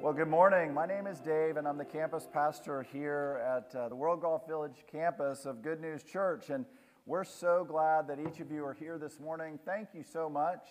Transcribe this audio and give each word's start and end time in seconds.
Well, 0.00 0.12
good 0.12 0.28
morning. 0.28 0.72
My 0.72 0.86
name 0.86 1.08
is 1.08 1.18
Dave, 1.18 1.56
and 1.56 1.66
I'm 1.66 1.76
the 1.76 1.84
campus 1.84 2.28
pastor 2.32 2.86
here 2.92 3.42
at 3.44 3.74
uh, 3.74 3.88
the 3.88 3.96
World 3.96 4.20
Golf 4.20 4.46
Village 4.46 4.84
campus 4.88 5.44
of 5.44 5.60
Good 5.60 5.80
News 5.80 6.04
Church. 6.04 6.50
And 6.50 6.64
we're 7.04 7.24
so 7.24 7.66
glad 7.68 8.06
that 8.06 8.20
each 8.20 8.38
of 8.38 8.52
you 8.52 8.64
are 8.64 8.74
here 8.74 8.96
this 8.96 9.18
morning. 9.18 9.58
Thank 9.64 9.88
you 9.94 10.04
so 10.04 10.30
much. 10.30 10.68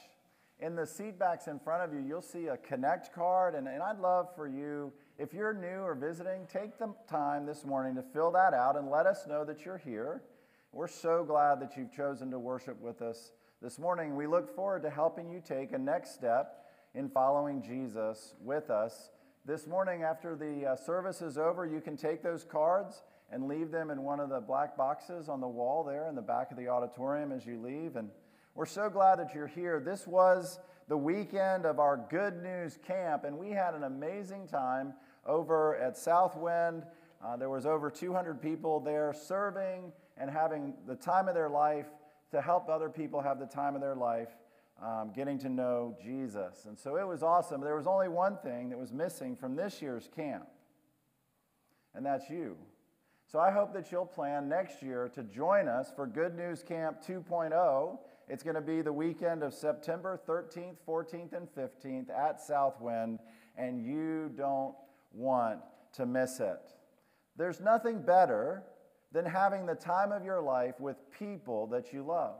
In 0.61 0.77
the 0.77 0.87
seat 0.87 1.19
backs 1.19 1.47
in 1.47 1.59
front 1.59 1.83
of 1.83 1.93
you, 1.93 2.07
you'll 2.07 2.21
see 2.21 2.47
a 2.47 2.55
Connect 2.55 3.13
card, 3.13 3.53
and, 3.53 3.67
and 3.67 3.83
I'd 3.83 3.99
love 3.99 4.33
for 4.33 4.47
you, 4.47 4.93
if 5.17 5.33
you're 5.33 5.53
new 5.53 5.81
or 5.81 5.93
visiting, 5.93 6.47
take 6.49 6.79
the 6.79 6.95
time 7.09 7.45
this 7.45 7.65
morning 7.65 7.95
to 7.95 8.03
fill 8.13 8.31
that 8.31 8.53
out 8.53 8.77
and 8.77 8.89
let 8.89 9.05
us 9.05 9.27
know 9.27 9.43
that 9.43 9.65
you're 9.65 9.77
here. 9.77 10.21
We're 10.71 10.87
so 10.87 11.25
glad 11.25 11.59
that 11.59 11.75
you've 11.75 11.91
chosen 11.91 12.31
to 12.31 12.39
worship 12.39 12.79
with 12.79 13.01
us 13.01 13.33
this 13.61 13.77
morning. 13.77 14.15
We 14.15 14.25
look 14.25 14.55
forward 14.55 14.83
to 14.83 14.89
helping 14.89 15.29
you 15.29 15.41
take 15.45 15.73
a 15.73 15.77
next 15.77 16.13
step 16.13 16.63
in 16.95 17.09
following 17.09 17.61
Jesus 17.61 18.33
with 18.41 18.69
us 18.69 19.11
this 19.47 19.65
morning, 19.65 20.03
after 20.03 20.35
the 20.35 20.71
uh, 20.71 20.75
service 20.75 21.21
is 21.21 21.37
over, 21.37 21.65
you 21.65 21.79
can 21.79 21.95
take 21.95 22.21
those 22.21 22.43
cards 22.43 23.03
and 23.31 23.47
leave 23.47 23.71
them 23.71 23.89
in 23.89 24.03
one 24.03 24.19
of 24.19 24.27
the 24.27 24.41
black 24.41 24.75
boxes 24.75 25.29
on 25.29 25.39
the 25.39 25.47
wall 25.47 25.85
there 25.85 26.09
in 26.09 26.15
the 26.15 26.21
back 26.21 26.51
of 26.51 26.57
the 26.57 26.67
auditorium 26.67 27.31
as 27.31 27.45
you 27.45 27.57
leave. 27.61 27.95
And 27.95 28.09
we're 28.55 28.65
so 28.65 28.89
glad 28.89 29.19
that 29.19 29.33
you're 29.33 29.47
here. 29.47 29.79
This 29.79 30.05
was 30.05 30.59
the 30.89 30.97
weekend 30.97 31.65
of 31.65 31.79
our 31.79 31.95
Good 32.09 32.43
News 32.43 32.77
Camp, 32.85 33.23
and 33.23 33.37
we 33.37 33.51
had 33.51 33.73
an 33.73 33.85
amazing 33.85 34.49
time 34.49 34.93
over 35.25 35.77
at 35.77 35.97
Southwind. 35.97 36.83
Uh, 37.25 37.37
there 37.37 37.49
was 37.49 37.65
over 37.65 37.89
200 37.89 38.41
people 38.41 38.81
there 38.81 39.13
serving 39.13 39.93
and 40.17 40.29
having 40.29 40.73
the 40.85 40.95
time 40.95 41.29
of 41.29 41.35
their 41.35 41.49
life 41.49 41.87
to 42.31 42.41
help 42.41 42.67
other 42.67 42.89
people 42.89 43.21
have 43.21 43.39
the 43.39 43.45
time 43.45 43.75
of 43.75 43.81
their 43.81 43.95
life 43.95 44.35
um, 44.81 45.11
getting 45.15 45.37
to 45.39 45.49
know 45.49 45.95
Jesus. 46.01 46.65
And 46.65 46.77
so 46.77 46.97
it 46.97 47.07
was 47.07 47.23
awesome. 47.23 47.61
There 47.61 47.75
was 47.75 47.87
only 47.87 48.07
one 48.07 48.37
thing 48.37 48.69
that 48.69 48.77
was 48.77 48.93
missing 48.93 49.35
from 49.35 49.55
this 49.55 49.81
year's 49.81 50.09
camp, 50.15 50.47
and 51.95 52.05
that's 52.05 52.29
you. 52.29 52.57
So 53.25 53.39
I 53.39 53.51
hope 53.51 53.73
that 53.73 53.91
you'll 53.91 54.05
plan 54.05 54.47
next 54.47 54.81
year 54.81 55.09
to 55.13 55.23
join 55.23 55.67
us 55.67 55.91
for 55.93 56.07
Good 56.07 56.35
News 56.35 56.63
Camp 56.63 57.01
2.0. 57.05 57.99
It's 58.29 58.43
going 58.43 58.55
to 58.55 58.61
be 58.61 58.81
the 58.81 58.93
weekend 58.93 59.43
of 59.43 59.53
September 59.53 60.19
13th, 60.27 60.75
14th, 60.87 61.33
and 61.33 61.47
15th 61.53 62.09
at 62.09 62.39
Southwind, 62.39 63.19
and 63.57 63.85
you 63.85 64.31
don't 64.37 64.75
want 65.11 65.59
to 65.93 66.05
miss 66.05 66.39
it. 66.39 66.73
There's 67.35 67.59
nothing 67.59 68.01
better 68.01 68.63
than 69.11 69.25
having 69.25 69.65
the 69.65 69.75
time 69.75 70.11
of 70.11 70.23
your 70.23 70.41
life 70.41 70.79
with 70.79 70.97
people 71.17 71.67
that 71.67 71.91
you 71.91 72.03
love. 72.03 72.35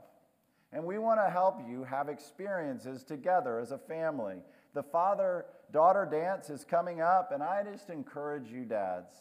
And 0.72 0.84
we 0.84 0.98
want 0.98 1.20
to 1.20 1.30
help 1.30 1.60
you 1.68 1.84
have 1.84 2.08
experiences 2.08 3.02
together 3.02 3.58
as 3.58 3.72
a 3.72 3.78
family. 3.78 4.36
The 4.74 4.82
father 4.82 5.46
daughter 5.72 6.06
dance 6.10 6.50
is 6.50 6.64
coming 6.64 7.00
up, 7.00 7.32
and 7.32 7.42
I 7.42 7.62
just 7.62 7.90
encourage 7.90 8.50
you, 8.50 8.64
dads, 8.64 9.14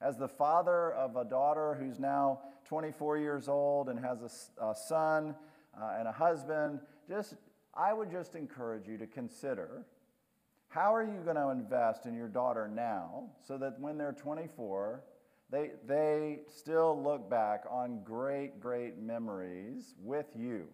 as 0.00 0.16
the 0.16 0.28
father 0.28 0.92
of 0.92 1.16
a 1.16 1.24
daughter 1.24 1.76
who's 1.78 1.98
now 1.98 2.40
24 2.66 3.18
years 3.18 3.48
old 3.48 3.88
and 3.88 3.98
has 3.98 4.22
a, 4.22 4.64
a 4.64 4.74
son 4.74 5.34
uh, 5.80 5.96
and 5.98 6.06
a 6.06 6.12
husband, 6.12 6.80
just 7.08 7.34
I 7.74 7.92
would 7.92 8.10
just 8.10 8.34
encourage 8.34 8.86
you 8.86 8.96
to 8.98 9.06
consider 9.06 9.84
how 10.68 10.94
are 10.94 11.02
you 11.02 11.20
going 11.24 11.36
to 11.36 11.48
invest 11.48 12.06
in 12.06 12.14
your 12.14 12.28
daughter 12.28 12.68
now 12.68 13.24
so 13.46 13.58
that 13.58 13.78
when 13.80 13.98
they're 13.98 14.12
24, 14.12 15.02
they, 15.50 15.70
they 15.86 16.40
still 16.48 17.00
look 17.02 17.28
back 17.28 17.64
on 17.68 18.02
great, 18.04 18.60
great 18.60 18.98
memories 18.98 19.94
with 20.00 20.26
you. 20.36 20.66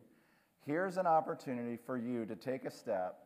Here's 0.67 0.99
an 0.99 1.07
opportunity 1.07 1.79
for 1.87 1.97
you 1.97 2.27
to 2.27 2.37
take 2.37 2.65
a 2.65 2.71
step 2.71 3.17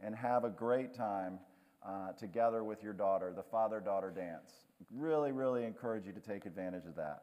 and 0.00 0.14
have 0.14 0.44
a 0.44 0.50
great 0.50 0.94
time 0.94 1.38
uh, 1.86 2.12
together 2.18 2.64
with 2.64 2.82
your 2.82 2.92
daughter, 2.92 3.32
the 3.36 3.42
father 3.42 3.80
daughter 3.80 4.10
dance. 4.10 4.66
Really, 4.90 5.30
really 5.30 5.64
encourage 5.64 6.06
you 6.06 6.12
to 6.12 6.20
take 6.20 6.44
advantage 6.44 6.86
of 6.86 6.96
that. 6.96 7.22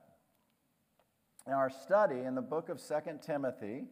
Now, 1.46 1.56
our 1.56 1.70
study 1.70 2.22
in 2.22 2.36
the 2.36 2.42
book 2.42 2.70
of 2.70 2.80
Second 2.80 3.22
Timothy 3.22 3.84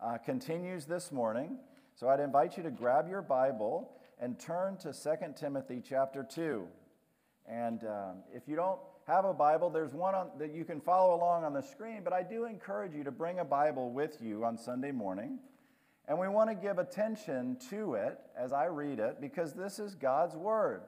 uh, 0.00 0.18
continues 0.18 0.86
this 0.86 1.10
morning. 1.10 1.58
So 1.96 2.08
I'd 2.08 2.20
invite 2.20 2.56
you 2.56 2.62
to 2.62 2.70
grab 2.70 3.08
your 3.08 3.22
Bible 3.22 3.96
and 4.20 4.38
turn 4.38 4.76
to 4.78 4.94
Second 4.94 5.34
Timothy 5.34 5.82
chapter 5.86 6.22
2. 6.22 6.64
And 7.48 7.82
um, 7.84 8.22
if 8.32 8.46
you 8.46 8.54
don't 8.54 8.78
have 9.06 9.24
a 9.24 9.34
Bible, 9.34 9.68
there's 9.70 9.92
one 9.92 10.14
on, 10.14 10.30
that 10.38 10.54
you 10.54 10.64
can 10.64 10.80
follow 10.80 11.14
along 11.14 11.44
on 11.44 11.52
the 11.52 11.62
screen, 11.62 12.02
but 12.04 12.12
I 12.12 12.22
do 12.22 12.44
encourage 12.44 12.94
you 12.94 13.02
to 13.04 13.10
bring 13.10 13.40
a 13.40 13.44
Bible 13.44 13.90
with 13.90 14.18
you 14.20 14.44
on 14.44 14.56
Sunday 14.56 14.92
morning. 14.92 15.38
And 16.06 16.18
we 16.18 16.28
want 16.28 16.50
to 16.50 16.54
give 16.54 16.78
attention 16.78 17.56
to 17.70 17.94
it 17.94 18.18
as 18.36 18.52
I 18.52 18.66
read 18.66 18.98
it 18.98 19.20
because 19.20 19.54
this 19.54 19.78
is 19.78 19.94
God's 19.94 20.36
Word. 20.36 20.82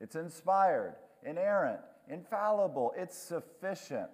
It's 0.00 0.16
inspired, 0.16 0.96
inerrant, 1.24 1.80
infallible, 2.08 2.92
it's 2.96 3.16
sufficient. 3.16 4.10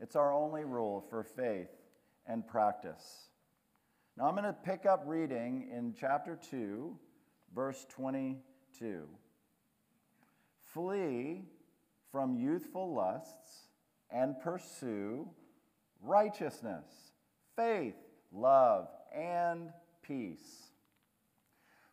It's 0.00 0.16
our 0.16 0.32
only 0.32 0.64
rule 0.64 1.04
for 1.10 1.22
faith 1.22 1.68
and 2.26 2.46
practice. 2.46 3.28
Now 4.16 4.24
I'm 4.24 4.34
going 4.34 4.44
to 4.44 4.52
pick 4.52 4.86
up 4.86 5.02
reading 5.06 5.68
in 5.74 5.94
chapter 5.98 6.38
2, 6.50 6.96
verse 7.54 7.86
22. 7.90 9.06
Flee 10.72 11.44
from 12.10 12.36
youthful 12.36 12.94
lusts 12.94 13.66
and 14.10 14.40
pursue 14.40 15.28
righteousness, 16.02 17.12
faith, 17.56 17.96
love, 18.32 18.88
and 19.14 19.70
peace 20.02 20.70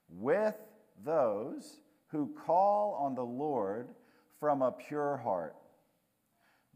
with 0.09 0.57
those 1.03 1.81
who 2.07 2.33
call 2.45 2.93
on 2.93 3.15
the 3.15 3.25
Lord 3.25 3.89
from 4.39 4.61
a 4.61 4.71
pure 4.71 5.17
heart, 5.17 5.55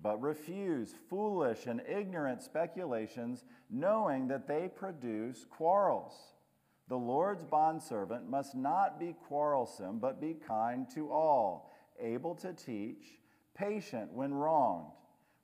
but 0.01 0.21
refuse 0.21 0.93
foolish 1.09 1.67
and 1.67 1.81
ignorant 1.87 2.41
speculations, 2.41 3.45
knowing 3.69 4.27
that 4.27 4.47
they 4.47 4.67
produce 4.67 5.45
quarrels. 5.49 6.13
The 6.89 6.97
Lord's 6.97 7.45
bondservant 7.45 8.29
must 8.29 8.55
not 8.55 8.99
be 8.99 9.15
quarrelsome, 9.27 9.99
but 9.99 10.19
be 10.19 10.33
kind 10.33 10.87
to 10.95 11.11
all, 11.11 11.71
able 11.99 12.35
to 12.35 12.51
teach 12.53 13.20
patient 13.55 14.11
when 14.13 14.33
wronged, 14.33 14.91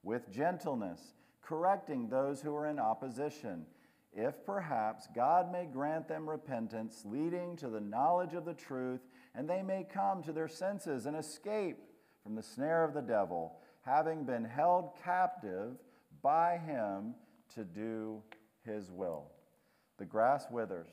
with 0.03 0.31
gentleness, 0.31 1.13
correcting 1.41 2.07
those 2.07 2.41
who 2.41 2.53
are 2.55 2.67
in 2.67 2.79
opposition, 2.79 3.65
if 4.13 4.45
perhaps 4.45 5.07
God 5.13 5.51
may 5.51 5.65
grant 5.65 6.07
them 6.07 6.29
repentance, 6.29 7.03
leading 7.05 7.55
to 7.57 7.67
the 7.67 7.79
knowledge 7.79 8.33
of 8.33 8.45
the 8.45 8.53
truth, 8.53 9.01
and 9.35 9.49
they 9.49 9.61
may 9.61 9.85
come 9.91 10.23
to 10.23 10.31
their 10.31 10.47
senses 10.47 11.05
and 11.05 11.15
escape 11.15 11.77
from 12.23 12.35
the 12.35 12.43
snare 12.43 12.83
of 12.83 12.93
the 12.93 13.01
devil, 13.01 13.59
having 13.81 14.23
been 14.23 14.43
held 14.43 14.91
captive 15.03 15.73
by 16.21 16.57
him 16.57 17.13
to 17.53 17.63
do 17.63 18.21
his 18.65 18.91
will. 18.91 19.31
The 19.97 20.05
grass 20.05 20.45
withers, 20.51 20.89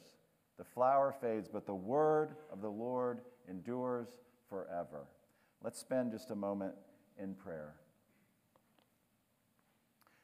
the 0.59 0.65
flower 0.65 1.15
fades, 1.21 1.49
but 1.49 1.67
the 1.67 1.75
word 1.75 2.37
of 2.53 2.61
the 2.61 2.71
Lord 2.71 3.21
endures 3.49 4.09
forever. 4.49 5.07
Let's 5.63 5.81
spend 5.81 6.13
just 6.13 6.31
a 6.31 6.37
moment 6.37 6.75
in 7.23 7.35
prayer. 7.35 7.75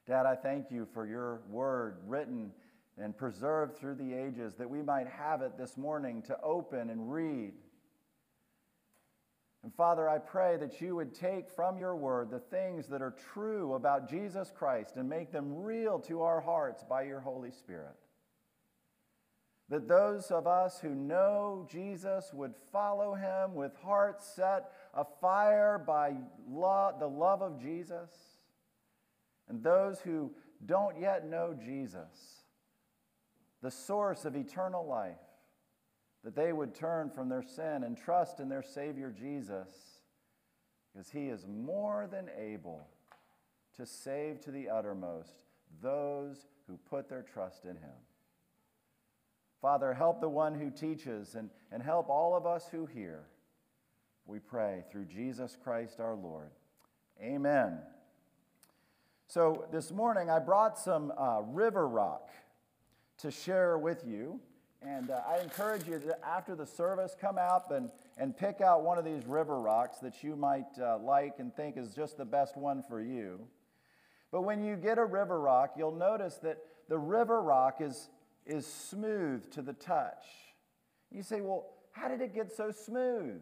Dad, 0.07 0.27
I 0.27 0.35
thank 0.35 0.71
you 0.71 0.87
for 0.93 1.07
your 1.07 1.41
word 1.49 1.99
written 2.07 2.51
and 2.99 3.17
preserved 3.17 3.77
through 3.77 3.95
the 3.95 4.13
ages 4.13 4.55
that 4.57 4.69
we 4.69 4.83
might 4.83 5.07
have 5.07 5.43
it 5.43 5.57
this 5.57 5.77
morning 5.77 6.23
to 6.23 6.37
open 6.43 6.91
and 6.91 7.13
read. 7.13 7.53
And 9.63 9.75
Father, 9.75 10.09
I 10.09 10.19
pray 10.19 10.57
that 10.57 10.81
you 10.81 10.97
would 10.97 11.15
take 11.15 11.49
from 11.51 11.79
your 11.79 11.95
word 11.95 12.31
the 12.31 12.39
things 12.39 12.87
that 12.89 13.03
are 13.03 13.15
true 13.33 13.75
about 13.75 14.09
Jesus 14.09 14.51
Christ 14.55 14.97
and 14.97 15.09
make 15.09 15.31
them 15.31 15.63
real 15.63 15.99
to 16.01 16.23
our 16.23 16.41
hearts 16.41 16.83
by 16.83 17.03
your 17.03 17.21
Holy 17.21 17.51
Spirit 17.51 17.97
that 19.71 19.87
those 19.87 20.33
of 20.33 20.49
us 20.49 20.81
who 20.81 20.95
know 20.95 21.67
Jesus 21.71 22.33
would 22.35 22.55
follow 22.73 23.15
him 23.15 23.55
with 23.55 23.73
hearts 23.77 24.27
set 24.27 24.73
afire 24.95 25.79
by 25.79 26.15
the 26.49 27.09
love 27.09 27.43
of 27.43 27.61
Jesus. 27.61 28.11
And 29.49 29.63
those 29.63 30.01
who 30.01 30.33
don't 30.67 31.01
yet 31.01 31.29
know 31.29 31.55
Jesus, 31.55 32.45
the 33.63 33.71
source 33.71 34.25
of 34.25 34.37
eternal 34.37 34.87
life, 34.87 35.17
that 36.23 36.37
they 36.37 36.53
would 36.53 36.75
turn 36.75 37.11
from 37.11 37.29
their 37.29 37.43
sin 37.43 37.83
and 37.83 37.97
trust 37.97 38.41
in 38.41 38.49
their 38.49 38.63
Savior 38.63 39.11
Jesus, 39.11 39.69
because 40.93 41.11
he 41.11 41.29
is 41.29 41.47
more 41.47 42.09
than 42.11 42.29
able 42.39 42.87
to 43.77 43.87
save 43.87 44.41
to 44.43 44.51
the 44.51 44.69
uttermost 44.69 45.45
those 45.83 46.47
who 46.67 46.77
put 46.91 47.09
their 47.09 47.23
trust 47.23 47.65
in 47.65 47.71
him. 47.71 47.97
Father, 49.63 49.95
help 49.95 50.21
the 50.21 50.29
one 50.29 50.55
who 50.55 50.71
teaches 50.71 51.35
and, 51.35 51.49
and 51.73 51.83
help 51.83 52.09
all 52.09 52.37
of 52.37 52.47
us 52.47 52.69
who 52.71 52.87
hear. 52.87 53.25
We 54.31 54.39
pray 54.39 54.85
through 54.93 55.07
Jesus 55.07 55.57
Christ 55.61 55.99
our 55.99 56.15
Lord. 56.15 56.51
Amen. 57.21 57.81
So 59.27 59.67
this 59.73 59.91
morning 59.91 60.31
I 60.31 60.39
brought 60.39 60.79
some 60.79 61.13
uh, 61.19 61.41
river 61.49 61.89
rock 61.89 62.31
to 63.23 63.33
share 63.33 63.77
with 63.77 64.05
you. 64.07 64.39
And 64.83 65.11
uh, 65.11 65.23
I 65.29 65.41
encourage 65.41 65.89
you 65.89 65.99
to, 65.99 66.17
after 66.25 66.55
the 66.55 66.65
service, 66.65 67.17
come 67.21 67.39
out 67.39 67.73
and, 67.73 67.91
and 68.19 68.37
pick 68.37 68.61
out 68.61 68.85
one 68.85 68.99
of 68.99 69.05
these 69.05 69.27
river 69.27 69.61
rocks 69.61 69.99
that 69.99 70.23
you 70.23 70.37
might 70.37 70.79
uh, 70.81 70.99
like 70.99 71.41
and 71.41 71.53
think 71.57 71.77
is 71.77 71.93
just 71.93 72.17
the 72.17 72.25
best 72.25 72.57
one 72.57 72.85
for 72.89 73.03
you. 73.03 73.41
But 74.31 74.43
when 74.43 74.63
you 74.63 74.77
get 74.77 74.99
a 74.99 75.05
river 75.05 75.41
rock, 75.41 75.73
you'll 75.77 75.91
notice 75.91 76.37
that 76.45 76.59
the 76.89 76.99
river 76.99 77.43
rock 77.43 77.81
is, 77.81 78.11
is 78.47 78.65
smooth 78.65 79.51
to 79.55 79.61
the 79.61 79.73
touch. 79.73 80.25
You 81.11 81.25
say, 81.25 81.41
well, 81.41 81.67
how 81.91 82.07
did 82.07 82.21
it 82.21 82.33
get 82.33 82.53
so 82.53 82.71
smooth? 82.71 83.41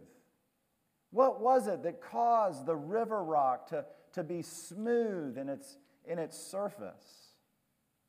What 1.11 1.41
was 1.41 1.67
it 1.67 1.83
that 1.85 2.03
caused 2.03 2.67
the 2.67 2.77
river 2.77 3.23
rock 3.23 3.69
to, 3.69 3.85
to 4.13 4.23
be 4.23 4.43
smooth 4.43 5.39
in 5.39 5.49
its, 5.49 5.79
in 6.05 6.19
its 6.19 6.39
surface? 6.39 7.33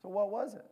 So, 0.01 0.09
what 0.09 0.31
was 0.31 0.55
it? 0.55 0.65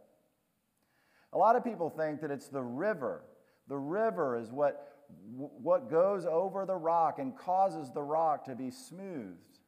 A 1.33 1.37
lot 1.37 1.55
of 1.55 1.63
people 1.63 1.89
think 1.89 2.21
that 2.21 2.31
it's 2.31 2.47
the 2.47 2.61
river. 2.61 3.23
The 3.67 3.77
river 3.77 4.37
is 4.37 4.49
what, 4.49 4.97
what 5.35 5.89
goes 5.89 6.25
over 6.25 6.65
the 6.65 6.75
rock 6.75 7.19
and 7.19 7.37
causes 7.37 7.91
the 7.91 8.01
rock 8.01 8.45
to 8.45 8.55
be 8.55 8.71
smoothed. 8.71 9.59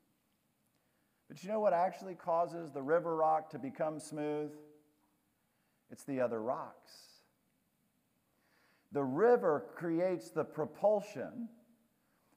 But 1.28 1.44
you 1.44 1.50
know 1.50 1.60
what 1.60 1.74
actually 1.74 2.16
causes 2.16 2.72
the 2.72 2.82
river 2.82 3.16
rock 3.16 3.52
to 3.52 3.60
become 3.60 4.00
smooth? 4.00 4.52
It's 5.92 6.04
the 6.04 6.22
other 6.22 6.42
rocks. 6.42 6.92
The 8.92 9.04
river 9.04 9.66
creates 9.76 10.32
the 10.32 10.44
propulsion, 10.44 11.50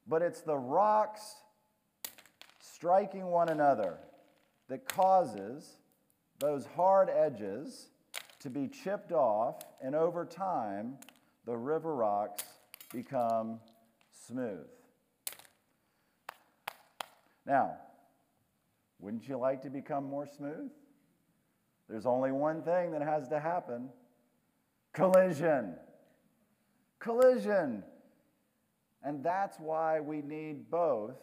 but 0.07 0.23
it's 0.23 0.41
the 0.41 0.57
rocks 0.57 1.37
striking 2.61 3.27
one 3.27 3.49
another 3.49 3.99
that 4.69 4.89
causes 4.89 5.77
those 6.39 6.67
hard 6.75 7.09
edges 7.09 7.89
to 8.41 8.51
be 8.51 8.67
chipped 8.67 9.13
off, 9.13 9.63
and 9.81 9.95
over 9.95 10.25
time, 10.25 10.95
the 11.47 11.57
river 11.57 11.95
rocks 11.95 12.43
become 12.93 13.61
smooth. 14.27 14.67
Now, 17.47 17.77
wouldn't 18.99 19.29
you 19.29 19.37
like 19.39 19.63
to 19.63 19.71
become 19.71 20.05
more 20.05 20.27
smooth? 20.27 20.71
There's 21.89 22.07
only 22.07 22.33
one 22.33 22.63
thing 22.63 22.93
that 22.93 23.03
has 23.03 23.29
to 23.29 23.39
happen 23.39 23.91
collision. 24.93 25.75
Collision. 26.99 27.83
And 29.05 29.23
that's 29.23 29.59
why 29.59 30.01
we 30.01 30.23
need 30.23 30.71
both. 30.71 31.19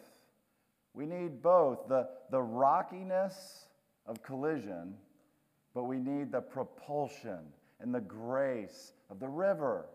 We 0.92 1.06
need 1.06 1.42
both 1.42 1.88
the, 1.88 2.08
the 2.30 2.42
rockiness 2.42 3.66
of 4.06 4.22
collision 4.22 4.94
but 5.74 5.84
we 5.84 5.98
need 5.98 6.32
the 6.32 6.40
propulsion 6.40 7.38
and 7.80 7.94
the 7.94 8.00
grace 8.00 8.92
of 9.08 9.20
the 9.20 9.28
river 9.28 9.86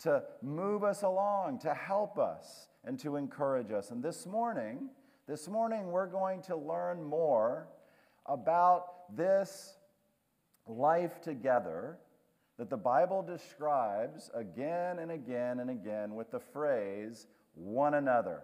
to 0.00 0.22
move 0.42 0.84
us 0.84 1.02
along, 1.02 1.60
to 1.60 1.72
help 1.72 2.18
us, 2.18 2.68
and 2.84 2.98
to 2.98 3.16
encourage 3.16 3.72
us. 3.72 3.90
And 3.90 4.02
this 4.02 4.26
morning, 4.26 4.90
this 5.26 5.48
morning 5.48 5.90
we're 5.90 6.06
going 6.06 6.42
to 6.42 6.56
learn 6.56 7.02
more 7.02 7.68
about 8.26 9.16
this 9.16 9.74
life 10.66 11.20
together 11.20 11.98
that 12.58 12.70
the 12.70 12.76
Bible 12.76 13.22
describes 13.22 14.30
again 14.34 14.98
and 14.98 15.10
again 15.10 15.60
and 15.60 15.70
again 15.70 16.14
with 16.14 16.30
the 16.30 16.40
phrase 16.40 17.26
one 17.54 17.94
another. 17.94 18.42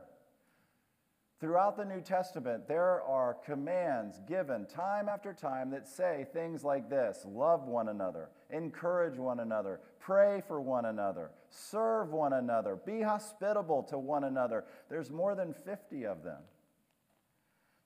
Throughout 1.41 1.79
the 1.79 1.87
New 1.87 2.03
Testament, 2.03 2.69
there 2.69 3.03
are 3.03 3.39
commands 3.47 4.21
given 4.29 4.67
time 4.67 5.09
after 5.09 5.33
time 5.33 5.71
that 5.71 5.89
say 5.89 6.27
things 6.35 6.65
like 6.65 6.91
this 6.91 7.25
love 7.27 7.67
one 7.67 7.89
another, 7.89 8.29
encourage 8.51 9.17
one 9.17 9.41
another, 9.41 9.81
pray 9.99 10.43
for 10.47 10.61
one 10.61 10.85
another, 10.85 11.31
serve 11.49 12.13
one 12.13 12.35
another, 12.35 12.77
be 12.85 13.01
hospitable 13.01 13.83
to 13.85 13.97
one 13.97 14.25
another. 14.25 14.65
There's 14.91 15.11
more 15.11 15.35
than 15.35 15.55
50 15.55 16.05
of 16.05 16.23
them. 16.23 16.43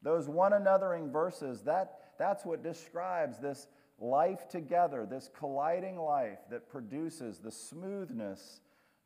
Those 0.03 0.29
one 0.29 0.51
anothering 0.51 1.13
verses, 1.13 1.63
that, 1.63 2.01
that's 2.19 2.45
what 2.45 2.63
describes 2.63 3.39
this 3.39 3.69
life 4.05 4.49
together, 4.49 5.07
this 5.09 5.31
colliding 5.37 5.99
life 5.99 6.41
that 6.51 6.69
produces 6.69 7.39
the 7.39 7.51
smoothness 7.51 8.61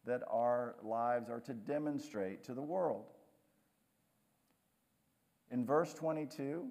that 0.04 0.22
our 0.30 0.76
lives 0.82 1.30
are 1.30 1.40
to 1.40 1.54
demonstrate 1.54 2.44
to 2.44 2.54
the 2.54 2.62
world 2.62 3.04
in 5.50 5.64
verse 5.64 5.94
22, 5.94 6.66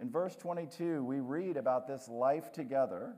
in 0.00 0.10
verse 0.10 0.36
22, 0.36 1.04
we 1.04 1.20
read 1.20 1.56
about 1.56 1.86
this 1.86 2.08
life 2.08 2.52
together, 2.52 3.14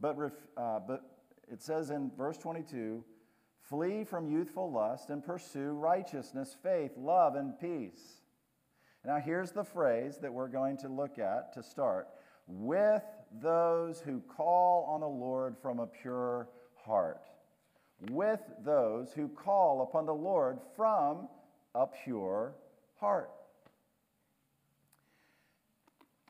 but, 0.00 0.16
uh, 0.56 0.80
but 0.80 1.02
it 1.50 1.62
says 1.62 1.90
in 1.90 2.10
verse 2.16 2.36
22 2.38 3.04
flee 3.60 4.04
from 4.04 4.28
youthful 4.28 4.70
lust 4.70 5.10
and 5.10 5.24
pursue 5.24 5.72
righteousness, 5.72 6.56
faith, 6.62 6.92
love, 6.96 7.34
and 7.34 7.58
peace. 7.58 8.20
Now, 9.04 9.18
here's 9.18 9.52
the 9.52 9.64
phrase 9.64 10.18
that 10.18 10.32
we're 10.32 10.48
going 10.48 10.76
to 10.78 10.88
look 10.88 11.18
at 11.18 11.52
to 11.54 11.62
start 11.62 12.08
with 12.46 13.02
those 13.42 14.00
who 14.00 14.20
call 14.20 14.84
on 14.84 15.00
the 15.00 15.08
Lord 15.08 15.56
from 15.60 15.78
a 15.78 15.86
pure 15.86 16.48
heart. 16.84 17.22
With 18.10 18.40
those 18.64 19.12
who 19.12 19.28
call 19.28 19.82
upon 19.82 20.06
the 20.06 20.14
Lord 20.14 20.58
from 20.76 21.28
a 21.74 21.86
pure 21.86 22.54
heart. 23.00 23.30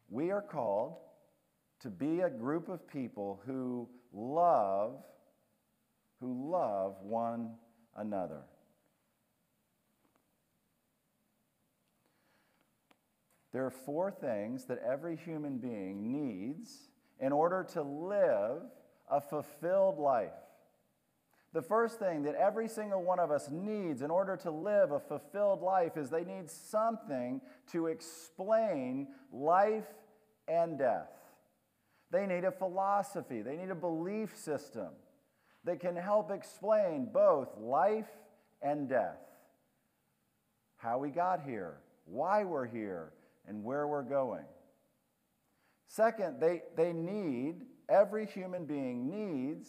We 0.08 0.30
are 0.30 0.42
called 0.42 0.96
to 1.80 1.90
be 1.90 2.20
a 2.20 2.30
group 2.30 2.68
of 2.68 2.86
people 2.88 3.40
who 3.46 3.88
love 4.12 5.02
who 6.20 6.50
love 6.50 6.96
one 7.02 7.54
another. 7.96 8.42
There 13.56 13.64
are 13.64 13.70
four 13.70 14.10
things 14.10 14.66
that 14.66 14.82
every 14.86 15.16
human 15.16 15.56
being 15.56 16.12
needs 16.12 16.90
in 17.18 17.32
order 17.32 17.66
to 17.72 17.80
live 17.80 18.60
a 19.10 19.18
fulfilled 19.18 19.98
life. 19.98 20.28
The 21.54 21.62
first 21.62 21.98
thing 21.98 22.24
that 22.24 22.34
every 22.34 22.68
single 22.68 23.02
one 23.02 23.18
of 23.18 23.30
us 23.30 23.48
needs 23.50 24.02
in 24.02 24.10
order 24.10 24.36
to 24.42 24.50
live 24.50 24.90
a 24.90 25.00
fulfilled 25.00 25.62
life 25.62 25.96
is 25.96 26.10
they 26.10 26.22
need 26.22 26.50
something 26.50 27.40
to 27.72 27.86
explain 27.86 29.08
life 29.32 29.88
and 30.46 30.78
death. 30.78 31.08
They 32.10 32.26
need 32.26 32.44
a 32.44 32.52
philosophy, 32.52 33.40
they 33.40 33.56
need 33.56 33.70
a 33.70 33.74
belief 33.74 34.36
system 34.36 34.90
that 35.64 35.80
can 35.80 35.96
help 35.96 36.30
explain 36.30 37.08
both 37.10 37.56
life 37.56 38.10
and 38.60 38.86
death. 38.86 39.16
How 40.76 40.98
we 40.98 41.08
got 41.08 41.40
here, 41.40 41.78
why 42.04 42.44
we're 42.44 42.66
here, 42.66 43.14
and 43.46 43.62
where 43.62 43.86
we're 43.86 44.02
going. 44.02 44.44
Second, 45.88 46.40
they, 46.40 46.62
they 46.76 46.92
need, 46.92 47.62
every 47.88 48.26
human 48.26 48.64
being 48.66 49.08
needs 49.08 49.68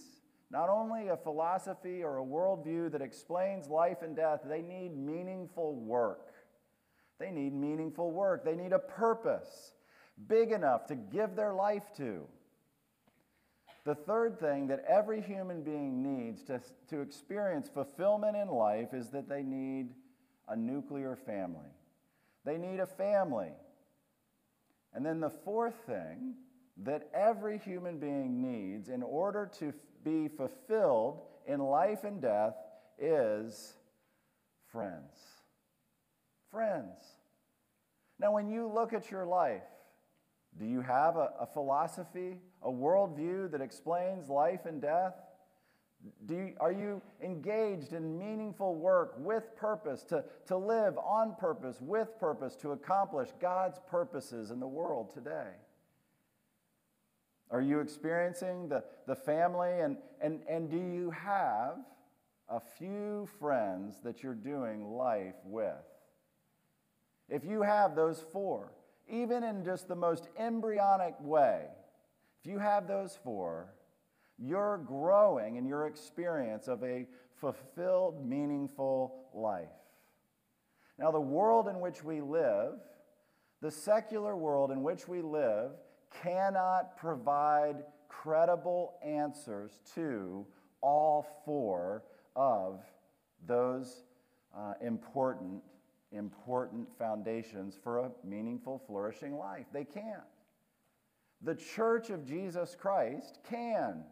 not 0.50 0.70
only 0.70 1.10
a 1.10 1.18
philosophy 1.18 2.04
or 2.04 2.20
a 2.20 2.24
worldview 2.24 2.92
that 2.92 3.02
explains 3.02 3.68
life 3.68 4.02
and 4.02 4.16
death, 4.16 4.42
they 4.46 4.62
need 4.62 4.96
meaningful 4.96 5.76
work. 5.76 6.34
They 7.20 7.32
need 7.32 7.54
meaningful 7.54 8.12
work. 8.12 8.46
They 8.46 8.56
need 8.56 8.72
a 8.72 8.80
purpose 8.80 9.74
big 10.28 10.52
enough 10.52 10.88
to 10.88 10.96
give 10.96 11.36
their 11.36 11.54
life 11.54 11.84
to. 11.98 12.22
The 13.84 13.96
third 13.96 14.40
thing 14.40 14.68
that 14.68 14.84
every 14.88 15.22
human 15.22 15.64
being 15.64 16.02
needs 16.02 16.44
to, 16.44 16.62
to 16.90 17.02
experience 17.02 17.70
fulfillment 17.70 18.36
in 18.36 18.50
life 18.50 18.94
is 18.94 19.10
that 19.10 19.30
they 19.30 19.44
need 19.44 19.90
a 20.48 20.56
nuclear 20.56 21.16
family. 21.16 21.72
They 22.46 22.58
need 22.58 22.80
a 22.80 22.88
family. 22.88 23.52
And 24.94 25.06
then 25.06 25.20
the 25.20 25.30
fourth 25.30 25.76
thing 25.86 26.36
that 26.84 27.10
every 27.14 27.58
human 27.58 28.00
being 28.00 28.42
needs 28.42 28.90
in 28.90 29.04
order 29.04 29.50
to 29.60 29.74
be 30.04 30.28
fulfilled 30.28 31.22
in 31.48 31.60
life 31.60 32.04
and 32.04 32.22
death 32.22 32.56
is 33.00 33.74
friends. 34.72 35.16
Friends. 36.52 37.00
Now, 38.20 38.34
when 38.34 38.50
you 38.50 38.68
look 38.68 38.94
at 38.94 39.12
your 39.12 39.26
life, 39.26 39.64
do 40.58 40.66
you 40.66 40.82
have 40.82 41.18
a, 41.18 41.32
a 41.40 41.46
philosophy, 41.46 42.38
a 42.64 42.70
worldview 42.70 43.52
that 43.52 43.62
explains 43.62 44.30
life 44.30 44.66
and 44.66 44.82
death? 44.82 45.14
Do 46.26 46.36
you, 46.36 46.54
are 46.60 46.72
you 46.72 47.02
engaged 47.24 47.94
in 47.94 48.18
meaningful 48.18 48.76
work 48.76 49.16
with 49.18 49.56
purpose, 49.56 50.04
to, 50.04 50.24
to 50.48 50.58
live 50.58 50.98
on 50.98 51.36
purpose, 51.40 51.78
with 51.82 52.20
purpose, 52.20 52.56
to 52.58 52.72
accomplish 52.72 53.30
God's 53.40 53.80
purposes 53.90 54.52
in 54.52 54.60
the 54.60 54.68
world 54.68 55.14
today? 55.14 55.52
Are 57.50 57.62
you 57.62 57.80
experiencing 57.80 58.68
the, 58.68 58.84
the 59.08 59.16
family? 59.16 59.80
And, 59.80 59.98
and, 60.22 60.42
and 60.50 60.70
do 60.70 60.78
you 60.78 61.12
have 61.12 61.78
a 62.50 62.60
few 62.60 63.28
friends 63.40 64.00
that 64.04 64.24
you're 64.24 64.34
doing 64.34 64.86
life 64.86 65.36
with? 65.46 65.74
If 67.30 67.46
you 67.46 67.62
have 67.62 67.96
those 67.96 68.24
four, 68.32 68.72
even 69.10 69.44
in 69.44 69.64
just 69.64 69.88
the 69.88 69.96
most 69.96 70.28
embryonic 70.38 71.16
way, 71.20 71.66
if 72.42 72.50
you 72.50 72.60
have 72.60 72.88
those 72.88 73.18
four, 73.24 73.74
You're 74.38 74.78
growing 74.86 75.56
in 75.56 75.66
your 75.66 75.88
experience 75.88 76.68
of 76.68 76.84
a 76.84 77.08
fulfilled, 77.40 78.28
meaningful 78.28 79.30
life. 79.34 79.68
Now, 81.00 81.12
the 81.12 81.20
world 81.20 81.68
in 81.68 81.80
which 81.80 82.04
we 82.04 82.22
live, 82.22 82.74
the 83.62 83.72
secular 83.72 84.36
world 84.36 84.72
in 84.72 84.82
which 84.84 85.08
we 85.08 85.22
live, 85.22 85.72
cannot 86.24 86.98
provide 86.98 87.84
credible 88.08 88.96
answers 89.04 89.80
to 89.96 90.46
all 90.82 91.26
four 91.46 92.04
of 92.36 92.82
those 93.46 94.04
uh, 94.56 94.74
important, 94.82 95.62
important 96.12 96.88
foundations 96.98 97.78
for 97.84 98.00
a 98.00 98.12
meaningful, 98.24 98.82
flourishing 98.88 99.38
life. 99.38 99.66
They 99.72 99.86
can't. 99.86 100.24
The 101.42 101.56
church 101.56 102.10
of 102.10 102.26
Jesus 102.26 102.76
Christ 102.80 103.40
can. 103.48 104.04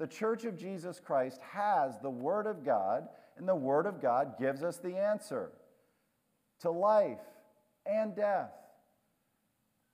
The 0.00 0.06
church 0.06 0.46
of 0.46 0.56
Jesus 0.56 0.98
Christ 0.98 1.42
has 1.52 1.98
the 1.98 2.08
Word 2.08 2.46
of 2.46 2.64
God, 2.64 3.06
and 3.36 3.46
the 3.46 3.54
Word 3.54 3.84
of 3.84 4.00
God 4.00 4.38
gives 4.38 4.62
us 4.62 4.78
the 4.78 4.96
answer 4.96 5.50
to 6.60 6.70
life 6.70 7.20
and 7.84 8.16
death. 8.16 8.50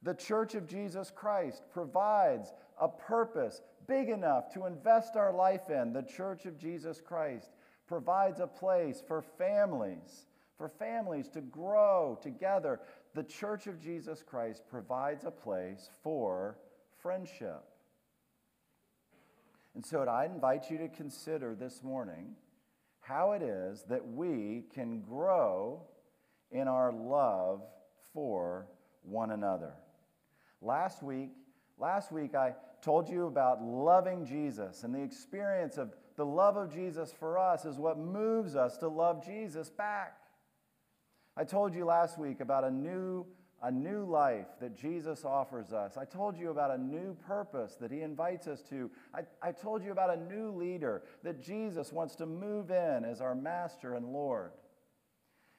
The 0.04 0.14
church 0.14 0.54
of 0.54 0.68
Jesus 0.68 1.10
Christ 1.12 1.64
provides 1.72 2.52
a 2.80 2.86
purpose 2.86 3.62
big 3.88 4.08
enough 4.08 4.48
to 4.54 4.66
invest 4.66 5.16
our 5.16 5.32
life 5.32 5.70
in. 5.70 5.92
The 5.92 6.02
church 6.02 6.46
of 6.46 6.56
Jesus 6.56 7.00
Christ 7.04 7.50
provides 7.88 8.38
a 8.38 8.46
place 8.46 9.02
for 9.08 9.22
families, 9.36 10.26
for 10.56 10.68
families 10.68 11.28
to 11.30 11.40
grow 11.40 12.16
together. 12.22 12.78
The 13.16 13.24
church 13.24 13.66
of 13.66 13.80
Jesus 13.82 14.22
Christ 14.22 14.62
provides 14.70 15.24
a 15.24 15.32
place 15.32 15.90
for 16.04 16.58
friendship. 17.02 17.64
And 19.76 19.84
so 19.84 20.00
I 20.00 20.24
invite 20.24 20.70
you 20.70 20.78
to 20.78 20.88
consider 20.88 21.54
this 21.54 21.82
morning 21.82 22.34
how 23.00 23.32
it 23.32 23.42
is 23.42 23.84
that 23.90 24.08
we 24.08 24.64
can 24.74 25.02
grow 25.02 25.82
in 26.50 26.66
our 26.66 26.90
love 26.90 27.60
for 28.14 28.68
one 29.02 29.32
another. 29.32 29.74
Last 30.62 31.02
week, 31.02 31.28
last 31.76 32.10
week 32.10 32.34
I 32.34 32.54
told 32.80 33.10
you 33.10 33.26
about 33.26 33.62
loving 33.62 34.24
Jesus 34.24 34.82
and 34.82 34.94
the 34.94 35.02
experience 35.02 35.76
of 35.76 35.92
the 36.16 36.24
love 36.24 36.56
of 36.56 36.72
Jesus 36.72 37.12
for 37.12 37.38
us 37.38 37.66
is 37.66 37.76
what 37.76 37.98
moves 37.98 38.56
us 38.56 38.78
to 38.78 38.88
love 38.88 39.26
Jesus 39.26 39.68
back. 39.68 40.16
I 41.36 41.44
told 41.44 41.74
you 41.74 41.84
last 41.84 42.18
week 42.18 42.40
about 42.40 42.64
a 42.64 42.70
new 42.70 43.26
a 43.62 43.70
new 43.70 44.04
life 44.04 44.46
that 44.60 44.76
Jesus 44.76 45.24
offers 45.24 45.72
us. 45.72 45.96
I 45.96 46.04
told 46.04 46.36
you 46.36 46.50
about 46.50 46.70
a 46.70 46.78
new 46.78 47.16
purpose 47.26 47.76
that 47.80 47.90
he 47.90 48.02
invites 48.02 48.46
us 48.46 48.60
to. 48.68 48.90
I, 49.14 49.22
I 49.42 49.52
told 49.52 49.82
you 49.82 49.92
about 49.92 50.16
a 50.16 50.20
new 50.20 50.50
leader 50.50 51.02
that 51.22 51.42
Jesus 51.42 51.92
wants 51.92 52.14
to 52.16 52.26
move 52.26 52.70
in 52.70 53.04
as 53.04 53.20
our 53.20 53.34
master 53.34 53.94
and 53.94 54.12
Lord. 54.12 54.52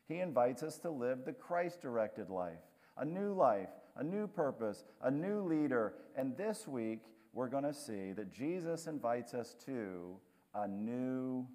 He 0.07 0.19
invites 0.19 0.63
us 0.63 0.77
to 0.79 0.89
live 0.89 1.25
the 1.25 1.33
Christ 1.33 1.81
directed 1.81 2.29
life, 2.29 2.61
a 2.97 3.03
new 3.03 3.33
life, 3.33 3.69
a 3.97 4.03
new 4.03 4.27
purpose, 4.27 4.83
a 5.01 5.11
new 5.11 5.41
leader. 5.41 5.95
And 6.15 6.37
this 6.37 6.67
week, 6.67 6.99
we're 7.33 7.49
going 7.49 7.65
to 7.65 7.73
see 7.73 8.13
that 8.13 8.31
Jesus 8.31 8.87
invites 8.87 9.33
us 9.33 9.55
to 9.65 10.17
a 10.53 10.67
new 10.67 11.47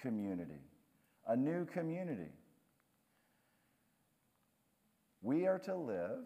community. 0.00 0.62
A 1.28 1.36
new 1.36 1.66
community. 1.66 2.32
We 5.22 5.46
are 5.46 5.58
to 5.60 5.74
live, 5.74 6.24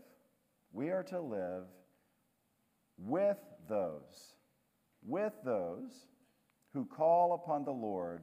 we 0.73 0.91
are 0.91 1.03
to 1.05 1.21
live 1.21 1.65
with 2.97 3.39
those, 3.69 4.35
with 5.03 5.33
those 5.45 6.07
who 6.73 6.85
call 6.85 7.35
upon 7.35 7.65
the 7.65 7.73
Lord 7.73 8.23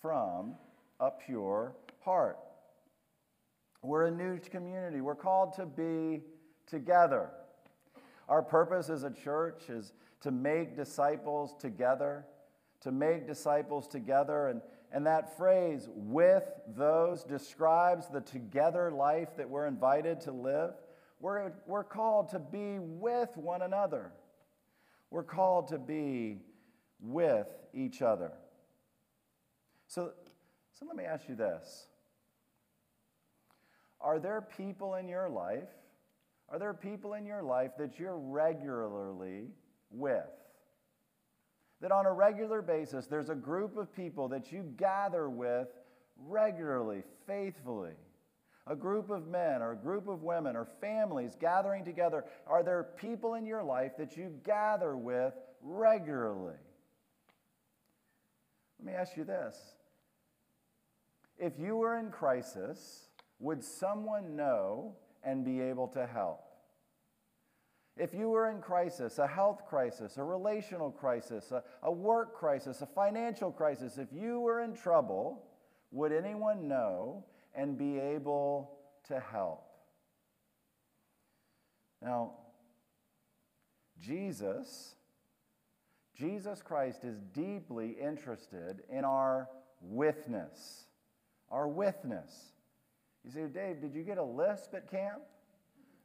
from 0.00 0.56
a 0.98 1.10
pure 1.10 1.74
heart. 2.00 2.38
We're 3.82 4.06
a 4.06 4.10
new 4.10 4.38
community. 4.38 5.00
We're 5.00 5.14
called 5.14 5.54
to 5.54 5.64
be 5.64 6.22
together. 6.66 7.30
Our 8.28 8.42
purpose 8.42 8.90
as 8.90 9.04
a 9.04 9.10
church 9.10 9.70
is 9.70 9.92
to 10.20 10.30
make 10.30 10.76
disciples 10.76 11.54
together, 11.58 12.26
to 12.82 12.92
make 12.92 13.26
disciples 13.26 13.88
together. 13.88 14.48
And 14.48 14.60
and 14.92 15.06
that 15.06 15.36
phrase, 15.36 15.88
with 15.94 16.44
those, 16.66 17.22
describes 17.22 18.08
the 18.08 18.20
together 18.20 18.90
life 18.90 19.28
that 19.36 19.48
we're 19.48 19.66
invited 19.66 20.20
to 20.22 20.32
live. 20.32 20.74
We're, 21.20 21.52
we're 21.66 21.84
called 21.84 22.30
to 22.30 22.38
be 22.38 22.78
with 22.80 23.36
one 23.36 23.62
another. 23.62 24.12
We're 25.10 25.22
called 25.22 25.68
to 25.68 25.78
be 25.78 26.38
with 27.00 27.46
each 27.72 28.02
other. 28.02 28.32
So, 29.86 30.12
so 30.72 30.86
let 30.86 30.96
me 30.96 31.04
ask 31.04 31.28
you 31.28 31.36
this 31.36 31.86
Are 34.00 34.18
there 34.18 34.40
people 34.40 34.96
in 34.96 35.08
your 35.08 35.28
life? 35.28 35.68
Are 36.48 36.58
there 36.58 36.74
people 36.74 37.14
in 37.14 37.26
your 37.26 37.42
life 37.42 37.72
that 37.78 37.98
you're 37.98 38.18
regularly 38.18 39.50
with? 39.90 40.26
That 41.80 41.92
on 41.92 42.06
a 42.06 42.12
regular 42.12 42.62
basis, 42.62 43.06
there's 43.06 43.30
a 43.30 43.34
group 43.34 43.76
of 43.76 43.94
people 43.94 44.28
that 44.28 44.52
you 44.52 44.62
gather 44.76 45.30
with 45.30 45.68
regularly, 46.26 47.02
faithfully. 47.26 47.94
A 48.66 48.76
group 48.76 49.10
of 49.10 49.26
men 49.26 49.62
or 49.62 49.72
a 49.72 49.76
group 49.76 50.06
of 50.06 50.22
women 50.22 50.54
or 50.54 50.64
families 50.64 51.36
gathering 51.40 51.84
together. 51.84 52.24
Are 52.46 52.62
there 52.62 52.88
people 53.00 53.34
in 53.34 53.46
your 53.46 53.62
life 53.62 53.92
that 53.98 54.16
you 54.16 54.34
gather 54.44 54.96
with 54.96 55.32
regularly? 55.62 56.54
Let 58.78 58.86
me 58.86 58.92
ask 58.92 59.16
you 59.16 59.24
this. 59.24 59.56
If 61.38 61.58
you 61.58 61.76
were 61.76 61.98
in 61.98 62.10
crisis, 62.10 63.08
would 63.38 63.64
someone 63.64 64.36
know 64.36 64.94
and 65.24 65.44
be 65.44 65.60
able 65.60 65.88
to 65.88 66.06
help? 66.06 66.49
If 68.00 68.14
you 68.14 68.30
were 68.30 68.50
in 68.50 68.62
crisis, 68.62 69.18
a 69.18 69.26
health 69.26 69.66
crisis, 69.68 70.16
a 70.16 70.24
relational 70.24 70.90
crisis, 70.90 71.52
a, 71.52 71.62
a 71.82 71.92
work 71.92 72.34
crisis, 72.34 72.80
a 72.80 72.86
financial 72.86 73.52
crisis, 73.52 73.98
if 73.98 74.08
you 74.10 74.40
were 74.40 74.62
in 74.62 74.74
trouble, 74.74 75.44
would 75.90 76.10
anyone 76.10 76.66
know 76.66 77.26
and 77.54 77.76
be 77.76 77.98
able 77.98 78.70
to 79.08 79.20
help? 79.20 79.66
Now, 82.00 82.32
Jesus, 84.00 84.94
Jesus 86.16 86.62
Christ 86.62 87.04
is 87.04 87.20
deeply 87.34 87.98
interested 88.00 88.82
in 88.88 89.04
our 89.04 89.50
witness. 89.82 90.84
Our 91.50 91.68
witness. 91.68 92.54
You 93.26 93.30
say, 93.30 93.46
Dave, 93.52 93.82
did 93.82 93.94
you 93.94 94.04
get 94.04 94.16
a 94.16 94.24
lisp 94.24 94.72
at 94.72 94.90
camp? 94.90 95.20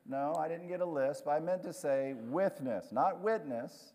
No, 0.08 0.36
I 0.36 0.48
didn't 0.48 0.68
get 0.68 0.82
a 0.82 0.86
lisp. 0.86 1.28
I 1.28 1.40
meant 1.40 1.64
to 1.64 1.74
say 1.74 2.14
witness, 2.30 2.92
not 2.92 3.22
witness, 3.22 3.94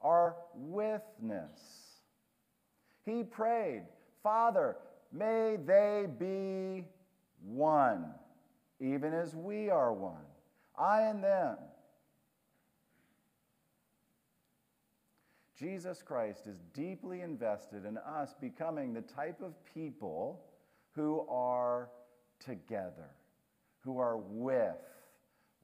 our 0.00 0.36
witness. 0.54 1.60
He 3.04 3.22
prayed, 3.22 3.82
Father, 4.22 4.76
may 5.12 5.56
they 5.64 6.06
be 6.18 6.84
one, 7.44 8.06
even 8.80 9.14
as 9.14 9.34
we 9.34 9.70
are 9.70 9.92
one, 9.92 10.26
I 10.76 11.02
and 11.02 11.22
them. 11.22 11.56
Jesus 15.58 16.02
Christ 16.02 16.46
is 16.46 16.60
deeply 16.72 17.22
invested 17.22 17.84
in 17.84 17.98
us 17.98 18.34
becoming 18.40 18.92
the 18.92 19.00
type 19.02 19.40
of 19.42 19.54
people 19.74 20.44
who 20.92 21.26
are 21.28 21.90
together, 22.38 23.10
who 23.80 23.98
are 23.98 24.16
with 24.16 24.76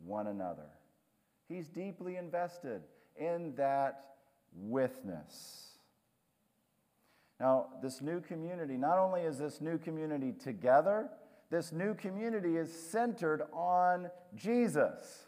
one 0.05 0.27
another. 0.27 0.69
He's 1.49 1.69
deeply 1.69 2.17
invested 2.17 2.83
in 3.17 3.55
that 3.57 4.17
witness. 4.55 5.79
Now, 7.41 7.67
this 7.83 8.01
new 8.01 8.21
community, 8.21 8.77
not 8.77 8.99
only 8.99 9.23
is 9.23 9.39
this 9.39 9.61
new 9.61 9.79
community 9.79 10.33
together, 10.33 11.09
this 11.51 11.73
new 11.73 11.95
community 11.95 12.57
is 12.57 12.73
centered 12.73 13.43
on 13.53 14.11
Jesus. 14.35 15.27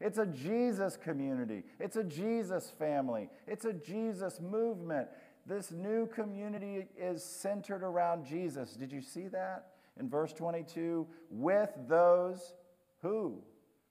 It's 0.00 0.18
a 0.18 0.26
Jesus 0.26 0.96
community. 0.96 1.64
It's 1.80 1.96
a 1.96 2.04
Jesus 2.04 2.70
family. 2.78 3.30
It's 3.46 3.64
a 3.64 3.72
Jesus 3.72 4.40
movement. 4.40 5.08
This 5.46 5.72
new 5.72 6.06
community 6.06 6.86
is 6.96 7.24
centered 7.24 7.82
around 7.82 8.26
Jesus. 8.26 8.74
Did 8.74 8.92
you 8.92 9.00
see 9.00 9.28
that 9.28 9.68
in 9.98 10.08
verse 10.08 10.32
22? 10.32 11.06
With 11.30 11.70
those 11.88 12.54
who? 13.00 13.42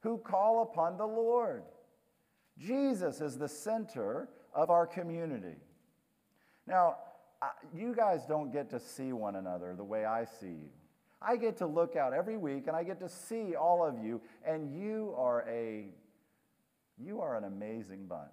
Who 0.02 0.18
call 0.18 0.64
upon 0.64 0.98
the 0.98 1.06
Lord. 1.06 1.64
Jesus 2.58 3.22
is 3.22 3.38
the 3.38 3.48
center 3.48 4.30
of 4.54 4.70
our 4.70 4.88
community. 4.88 5.58
Now, 6.66 6.98
you 7.74 7.94
guys 7.96 8.26
don't 8.26 8.52
get 8.52 8.70
to 8.72 8.80
see 8.80 9.14
one 9.14 9.36
another 9.36 9.76
the 9.76 9.84
way 9.84 10.06
I 10.06 10.26
see 10.26 10.48
you. 10.48 10.70
I 11.22 11.36
get 11.36 11.58
to 11.58 11.68
look 11.68 11.96
out 11.96 12.14
every 12.14 12.38
week 12.38 12.68
and 12.68 12.76
I 12.76 12.84
get 12.84 13.00
to 13.00 13.10
see 13.10 13.56
all 13.56 13.86
of 13.86 14.04
you, 14.04 14.22
and 14.46 14.72
you 14.72 15.14
are 15.18 15.46
a 15.48 15.90
you 17.00 17.22
are 17.22 17.36
an 17.38 17.44
amazing 17.44 18.08
bunch. 18.08 18.32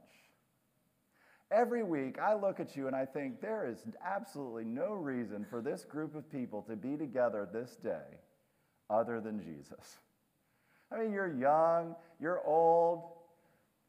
Every 1.50 1.82
week, 1.82 2.18
I 2.18 2.34
look 2.34 2.60
at 2.60 2.74
you 2.74 2.86
and 2.86 2.96
I 2.96 3.04
think 3.04 3.40
there 3.40 3.66
is 3.68 3.84
absolutely 4.02 4.64
no 4.64 4.92
reason 4.92 5.44
for 5.48 5.60
this 5.60 5.84
group 5.84 6.14
of 6.14 6.30
people 6.30 6.62
to 6.62 6.74
be 6.74 6.96
together 6.96 7.46
this 7.52 7.76
day 7.76 8.18
other 8.88 9.20
than 9.20 9.40
Jesus. 9.40 9.98
I 10.94 11.00
mean, 11.00 11.12
you're 11.12 11.32
young, 11.32 11.96
you're 12.20 12.40
old. 12.46 13.02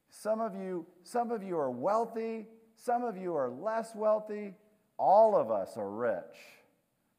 Some 0.10 0.42
of 0.42 0.56
you, 0.56 0.86
some 1.04 1.32
of 1.32 1.44
you 1.44 1.58
are 1.58 1.70
wealthy, 1.70 2.48
some 2.76 3.04
of 3.04 3.18
you 3.18 3.36
are 3.36 3.50
less 3.50 3.94
wealthy. 3.96 4.54
All 4.98 5.36
of 5.36 5.52
us 5.52 5.78
are 5.78 5.90
rich 5.90 6.38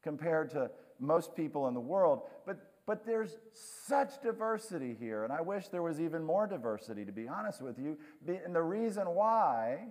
compared 0.03 0.51
to 0.51 0.71
most 0.99 1.35
people 1.35 1.69
in 1.69 1.75
the 1.75 1.81
world. 1.81 2.23
But, 2.47 2.59
but 2.87 3.05
there's 3.05 3.37
such 3.53 4.23
diversity 4.23 4.97
here, 4.99 5.25
and 5.25 5.33
I 5.33 5.41
wish 5.41 5.69
there 5.69 5.83
was 5.83 6.01
even 6.01 6.23
more 6.23 6.47
diversity, 6.47 7.05
to 7.05 7.13
be 7.13 7.29
honest 7.29 7.61
with 7.61 7.79
you. 7.79 7.99
And 8.45 8.55
the 8.55 8.63
reason 8.63 9.09
why 9.09 9.89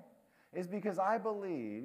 is 0.53 0.67
because 0.67 0.97
I 0.97 1.17
believe 1.17 1.83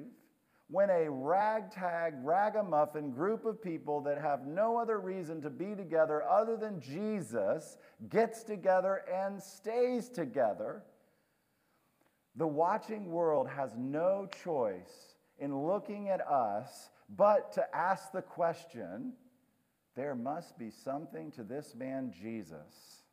when 0.71 0.89
a 0.89 1.11
ragtag, 1.11 2.13
ragamuffin 2.23 3.11
group 3.11 3.43
of 3.43 3.61
people 3.61 3.99
that 3.99 4.17
have 4.21 4.47
no 4.47 4.77
other 4.77 5.01
reason 5.01 5.41
to 5.41 5.49
be 5.49 5.75
together 5.75 6.23
other 6.23 6.55
than 6.55 6.79
Jesus 6.79 7.77
gets 8.07 8.43
together 8.43 9.01
and 9.13 9.43
stays 9.43 10.07
together, 10.07 10.83
the 12.37 12.47
watching 12.47 13.11
world 13.11 13.49
has 13.49 13.73
no 13.77 14.29
choice 14.43 15.15
in 15.39 15.67
looking 15.67 16.07
at 16.07 16.25
us 16.25 16.89
but 17.17 17.51
to 17.51 17.75
ask 17.75 18.13
the 18.13 18.21
question 18.21 19.11
there 19.97 20.15
must 20.15 20.57
be 20.57 20.69
something 20.69 21.31
to 21.31 21.43
this 21.43 21.75
man, 21.75 22.13
Jesus, 22.17 23.03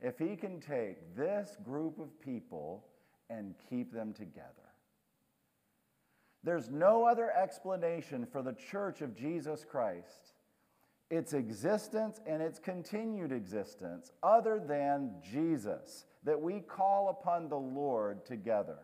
if 0.00 0.18
he 0.18 0.36
can 0.36 0.58
take 0.58 1.14
this 1.14 1.58
group 1.62 1.98
of 1.98 2.18
people 2.18 2.86
and 3.28 3.54
keep 3.68 3.92
them 3.92 4.14
together. 4.14 4.67
There's 6.48 6.70
no 6.70 7.04
other 7.04 7.30
explanation 7.30 8.24
for 8.24 8.40
the 8.40 8.54
church 8.54 9.02
of 9.02 9.14
Jesus 9.14 9.66
Christ, 9.70 10.32
its 11.10 11.34
existence 11.34 12.22
and 12.26 12.40
its 12.40 12.58
continued 12.58 13.32
existence, 13.32 14.12
other 14.22 14.58
than 14.58 15.16
Jesus, 15.22 16.06
that 16.24 16.40
we 16.40 16.60
call 16.60 17.10
upon 17.10 17.50
the 17.50 17.58
Lord 17.58 18.24
together. 18.24 18.78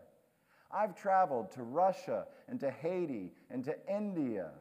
I've 0.71 0.93
traveled 0.93 1.49
to 1.53 1.63
Russia 1.63 2.27
and 2.47 2.59
to 2.59 2.69
Haiti 2.69 3.31
and 3.49 3.63
to 3.63 3.75
India, 3.91 4.51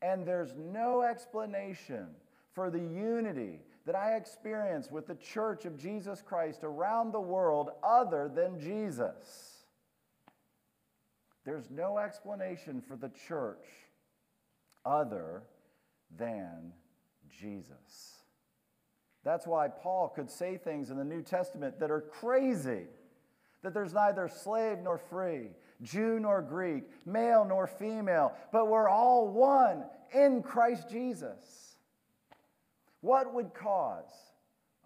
and 0.00 0.26
there's 0.26 0.54
no 0.56 1.02
explanation 1.02 2.06
for 2.54 2.70
the 2.70 2.78
unity 2.78 3.60
that 3.84 3.96
I 3.96 4.16
experience 4.16 4.90
with 4.90 5.08
the 5.08 5.16
church 5.16 5.66
of 5.66 5.76
Jesus 5.76 6.22
Christ 6.22 6.60
around 6.64 7.12
the 7.12 7.20
world 7.20 7.68
other 7.84 8.30
than 8.34 8.58
Jesus. 8.58 9.51
There's 11.44 11.70
no 11.70 11.98
explanation 11.98 12.80
for 12.80 12.96
the 12.96 13.10
church 13.26 13.66
other 14.84 15.42
than 16.16 16.72
Jesus. 17.30 18.22
That's 19.24 19.46
why 19.46 19.68
Paul 19.68 20.08
could 20.08 20.30
say 20.30 20.56
things 20.56 20.90
in 20.90 20.96
the 20.96 21.04
New 21.04 21.22
Testament 21.22 21.78
that 21.80 21.90
are 21.90 22.00
crazy 22.00 22.86
that 23.62 23.72
there's 23.72 23.94
neither 23.94 24.28
slave 24.28 24.78
nor 24.82 24.98
free, 24.98 25.50
Jew 25.82 26.18
nor 26.20 26.42
Greek, 26.42 26.84
male 27.06 27.44
nor 27.44 27.66
female, 27.66 28.32
but 28.52 28.68
we're 28.68 28.88
all 28.88 29.28
one 29.28 29.84
in 30.12 30.42
Christ 30.42 30.88
Jesus. 30.90 31.76
What 33.00 33.32
would 33.34 33.54
cause 33.54 34.10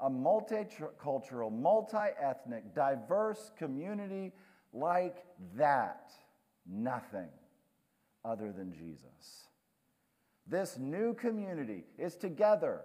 a 0.01 0.11
multicultural, 0.11 1.51
multi 1.51 1.97
ethnic, 2.21 2.75
diverse 2.75 3.51
community 3.59 4.33
like 4.73 5.25
that? 5.57 6.13
Nothing 6.69 7.29
other 8.25 8.53
than 8.53 8.73
Jesus. 8.73 9.49
This 10.47 10.79
new 10.79 11.15
community 11.15 11.85
is 11.99 12.17
together. 12.17 12.83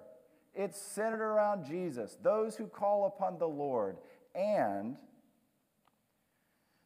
It's 0.54 0.80
centered 0.80 1.22
around 1.22 1.66
Jesus, 1.66 2.18
those 2.22 2.56
who 2.56 2.68
call 2.68 3.06
upon 3.06 3.38
the 3.38 3.48
Lord, 3.48 3.98
and 4.36 4.98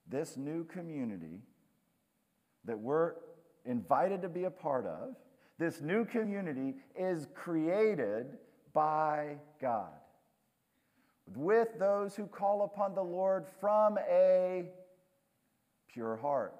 this 0.08 0.38
new 0.38 0.64
community 0.66 1.42
that 2.66 2.78
we're 2.78 3.14
invited 3.66 4.22
to 4.22 4.30
be 4.30 4.44
a 4.44 4.52
part 4.52 4.86
of, 4.86 5.16
this 5.58 5.82
new 5.82 6.06
community 6.06 6.76
is 6.98 7.28
created 7.34 8.38
by 8.74 9.38
God 9.62 9.94
with 11.36 11.70
those 11.80 12.16
who 12.16 12.28
call 12.28 12.64
upon 12.64 12.94
the 12.94 13.04
Lord 13.04 13.46
from 13.60 13.98
a 14.10 14.66
pure 15.92 16.18
heart. 16.18 16.54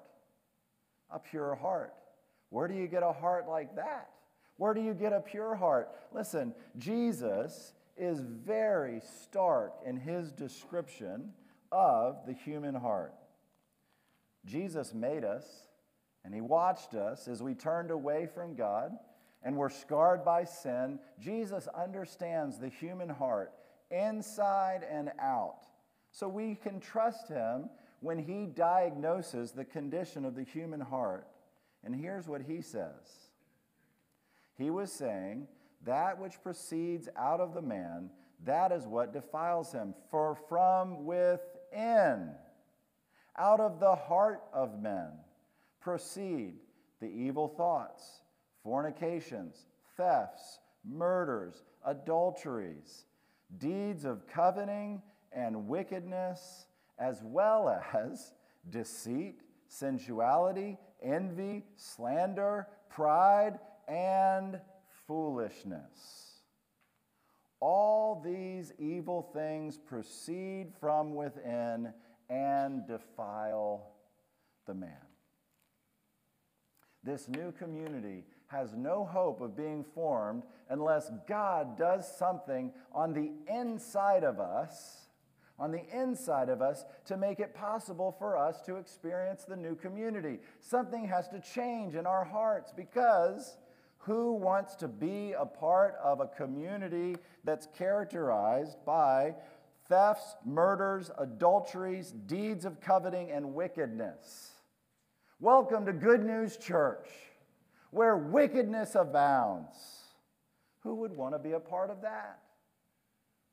A 1.10 1.18
pure 1.18 1.54
heart. 1.54 1.94
Where 2.50 2.68
do 2.68 2.74
you 2.74 2.86
get 2.86 3.02
a 3.02 3.12
heart 3.12 3.48
like 3.48 3.76
that? 3.76 4.10
Where 4.56 4.74
do 4.74 4.80
you 4.80 4.94
get 4.94 5.12
a 5.12 5.20
pure 5.20 5.54
heart? 5.54 5.90
Listen, 6.12 6.54
Jesus 6.78 7.72
is 7.96 8.20
very 8.20 9.00
stark 9.22 9.74
in 9.84 9.96
his 9.96 10.32
description 10.32 11.32
of 11.72 12.26
the 12.26 12.32
human 12.32 12.74
heart. 12.74 13.14
Jesus 14.44 14.94
made 14.94 15.24
us 15.24 15.44
and 16.24 16.34
he 16.34 16.40
watched 16.40 16.94
us 16.94 17.28
as 17.28 17.42
we 17.42 17.54
turned 17.54 17.90
away 17.90 18.26
from 18.26 18.54
God 18.54 18.92
and 19.42 19.56
were 19.56 19.70
scarred 19.70 20.24
by 20.24 20.44
sin. 20.44 20.98
Jesus 21.20 21.68
understands 21.68 22.58
the 22.58 22.68
human 22.68 23.08
heart 23.08 23.52
inside 23.90 24.84
and 24.90 25.12
out. 25.20 25.66
So 26.10 26.28
we 26.28 26.56
can 26.56 26.80
trust 26.80 27.28
him 27.28 27.68
when 28.00 28.18
he 28.18 28.46
diagnoses 28.46 29.52
the 29.52 29.64
condition 29.64 30.24
of 30.24 30.34
the 30.34 30.44
human 30.44 30.80
heart. 30.80 31.26
And 31.84 31.94
here's 31.94 32.28
what 32.28 32.42
he 32.42 32.60
says 32.60 33.30
He 34.56 34.70
was 34.70 34.92
saying, 34.92 35.48
That 35.84 36.18
which 36.18 36.42
proceeds 36.42 37.08
out 37.16 37.40
of 37.40 37.54
the 37.54 37.62
man, 37.62 38.10
that 38.44 38.72
is 38.72 38.86
what 38.86 39.12
defiles 39.12 39.72
him. 39.72 39.94
For 40.10 40.36
from 40.48 41.04
within, 41.04 42.30
out 43.36 43.60
of 43.60 43.80
the 43.80 43.94
heart 43.94 44.42
of 44.52 44.80
men 44.80 45.10
proceed 45.80 46.54
the 47.00 47.06
evil 47.06 47.48
thoughts, 47.48 48.20
fornications, 48.62 49.66
thefts, 49.96 50.60
murders, 50.84 51.62
adulteries, 51.84 53.04
deeds 53.58 54.04
of 54.04 54.26
coveting 54.26 55.02
and 55.32 55.68
wickedness, 55.68 56.66
as 56.98 57.22
well 57.22 57.68
as 57.94 58.32
deceit, 58.70 59.40
sensuality, 59.68 60.78
envy, 61.02 61.64
slander, 61.76 62.66
pride, 62.88 63.58
and 63.88 64.60
foolishness. 65.06 66.40
All 67.60 68.20
these 68.24 68.72
evil 68.78 69.30
things 69.32 69.78
proceed 69.78 70.72
from 70.80 71.14
within 71.14 71.92
and 72.28 72.86
defile 72.86 73.92
the 74.66 74.74
man. 74.74 74.90
This 77.02 77.28
new 77.28 77.52
community 77.52 78.24
has 78.48 78.74
no 78.74 79.04
hope 79.04 79.40
of 79.40 79.56
being 79.56 79.84
formed 79.84 80.42
unless 80.68 81.10
God 81.28 81.78
does 81.78 82.16
something 82.16 82.72
on 82.92 83.12
the 83.12 83.30
inside 83.52 84.24
of 84.24 84.40
us, 84.40 85.05
on 85.58 85.72
the 85.72 85.84
inside 85.92 86.48
of 86.48 86.60
us, 86.60 86.84
to 87.06 87.16
make 87.16 87.40
it 87.40 87.54
possible 87.54 88.14
for 88.18 88.36
us 88.36 88.60
to 88.62 88.76
experience 88.76 89.44
the 89.44 89.56
new 89.56 89.74
community. 89.74 90.38
Something 90.60 91.06
has 91.08 91.28
to 91.28 91.40
change 91.40 91.94
in 91.94 92.06
our 92.06 92.24
hearts 92.24 92.72
because 92.76 93.56
who 93.98 94.34
wants 94.34 94.76
to 94.76 94.86
be 94.86 95.32
a 95.32 95.46
part 95.46 95.96
of 96.02 96.20
a 96.20 96.28
community 96.28 97.16
that's 97.42 97.66
characterized 97.76 98.76
by 98.84 99.34
thefts, 99.88 100.36
murders, 100.44 101.10
adulteries, 101.18 102.12
deeds 102.26 102.64
of 102.64 102.80
coveting, 102.80 103.30
and 103.30 103.54
wickedness. 103.54 104.52
Welcome 105.40 105.86
to 105.86 105.92
Good 105.92 106.24
News 106.24 106.56
Church, 106.56 107.08
where 107.90 108.16
wickedness 108.16 108.94
abounds. 108.94 109.76
Who 110.82 110.94
would 110.96 111.12
want 111.12 111.34
to 111.34 111.38
be 111.38 111.52
a 111.52 111.60
part 111.60 111.90
of 111.90 112.02
that? 112.02 112.38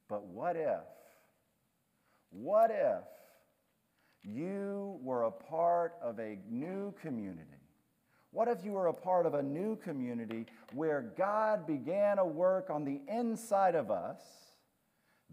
But 0.08 0.26
what 0.26 0.56
if, 0.56 0.84
what 2.34 2.72
if 2.72 3.04
you 4.24 5.00
were 5.02 5.24
a 5.24 5.32
part 5.32 5.94
of 6.02 6.20
a 6.20 6.38
new 6.50 6.94
community? 7.02 7.50
What 8.32 8.48
if 8.48 8.66
you 8.66 8.72
were 8.72 8.88
a 8.88 8.94
part 8.94 9.26
of 9.26 9.36
a 9.36 9.44
new 9.44 9.76
community 9.78 10.48
where 10.74 11.14
God 11.18 11.68
began 11.68 12.18
a 12.18 12.26
work 12.26 12.70
on 12.70 12.84
the 12.84 13.00
inside 13.08 13.76
of 13.76 13.92
us? 13.92 14.20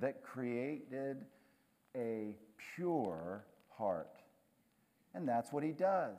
that 0.00 0.22
created 0.22 1.24
a 1.96 2.36
pure 2.74 3.44
heart. 3.76 4.22
And 5.14 5.28
that's 5.28 5.52
what 5.52 5.62
he 5.62 5.72
does. 5.72 6.18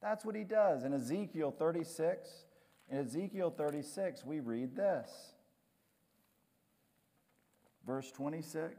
That's 0.00 0.24
what 0.24 0.36
he 0.36 0.44
does. 0.44 0.84
In 0.84 0.92
Ezekiel 0.92 1.54
36, 1.58 2.28
in 2.90 2.98
Ezekiel 2.98 3.50
36, 3.56 4.24
we 4.24 4.40
read 4.40 4.76
this. 4.76 5.10
Verse 7.86 8.10
26 8.12 8.76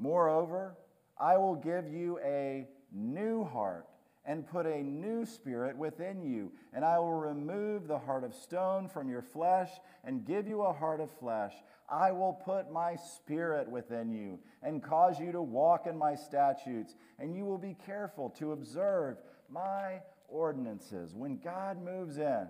Moreover, 0.00 0.78
I 1.18 1.36
will 1.36 1.54
give 1.54 1.92
you 1.92 2.18
a 2.24 2.66
new 2.90 3.44
heart 3.44 3.86
and 4.24 4.48
put 4.48 4.64
a 4.64 4.82
new 4.82 5.26
spirit 5.26 5.76
within 5.76 6.22
you. 6.22 6.52
And 6.72 6.84
I 6.84 6.98
will 6.98 7.12
remove 7.12 7.86
the 7.86 7.98
heart 7.98 8.24
of 8.24 8.34
stone 8.34 8.88
from 8.88 9.10
your 9.10 9.22
flesh 9.22 9.68
and 10.02 10.24
give 10.24 10.48
you 10.48 10.62
a 10.62 10.72
heart 10.72 11.00
of 11.00 11.10
flesh. 11.18 11.52
I 11.88 12.12
will 12.12 12.32
put 12.32 12.72
my 12.72 12.96
spirit 12.96 13.68
within 13.68 14.10
you 14.10 14.38
and 14.62 14.82
cause 14.82 15.20
you 15.20 15.32
to 15.32 15.42
walk 15.42 15.86
in 15.86 15.98
my 15.98 16.14
statutes, 16.14 16.94
and 17.18 17.36
you 17.36 17.44
will 17.44 17.58
be 17.58 17.76
careful 17.84 18.30
to 18.38 18.52
observe 18.52 19.18
my 19.50 20.00
ordinances. 20.28 21.14
When 21.14 21.38
God 21.38 21.82
moves 21.82 22.16
in, 22.16 22.46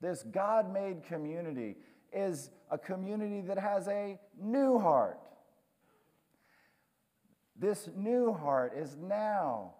this 0.00 0.22
God 0.22 0.72
made 0.72 1.02
community 1.02 1.76
is 2.12 2.50
a 2.70 2.78
community 2.78 3.40
that 3.40 3.58
has 3.58 3.88
a 3.88 4.20
new 4.40 4.78
heart. 4.78 5.18
This 7.58 7.88
new 7.96 8.32
heart 8.32 8.74
is 8.76 8.96
now 8.96 9.74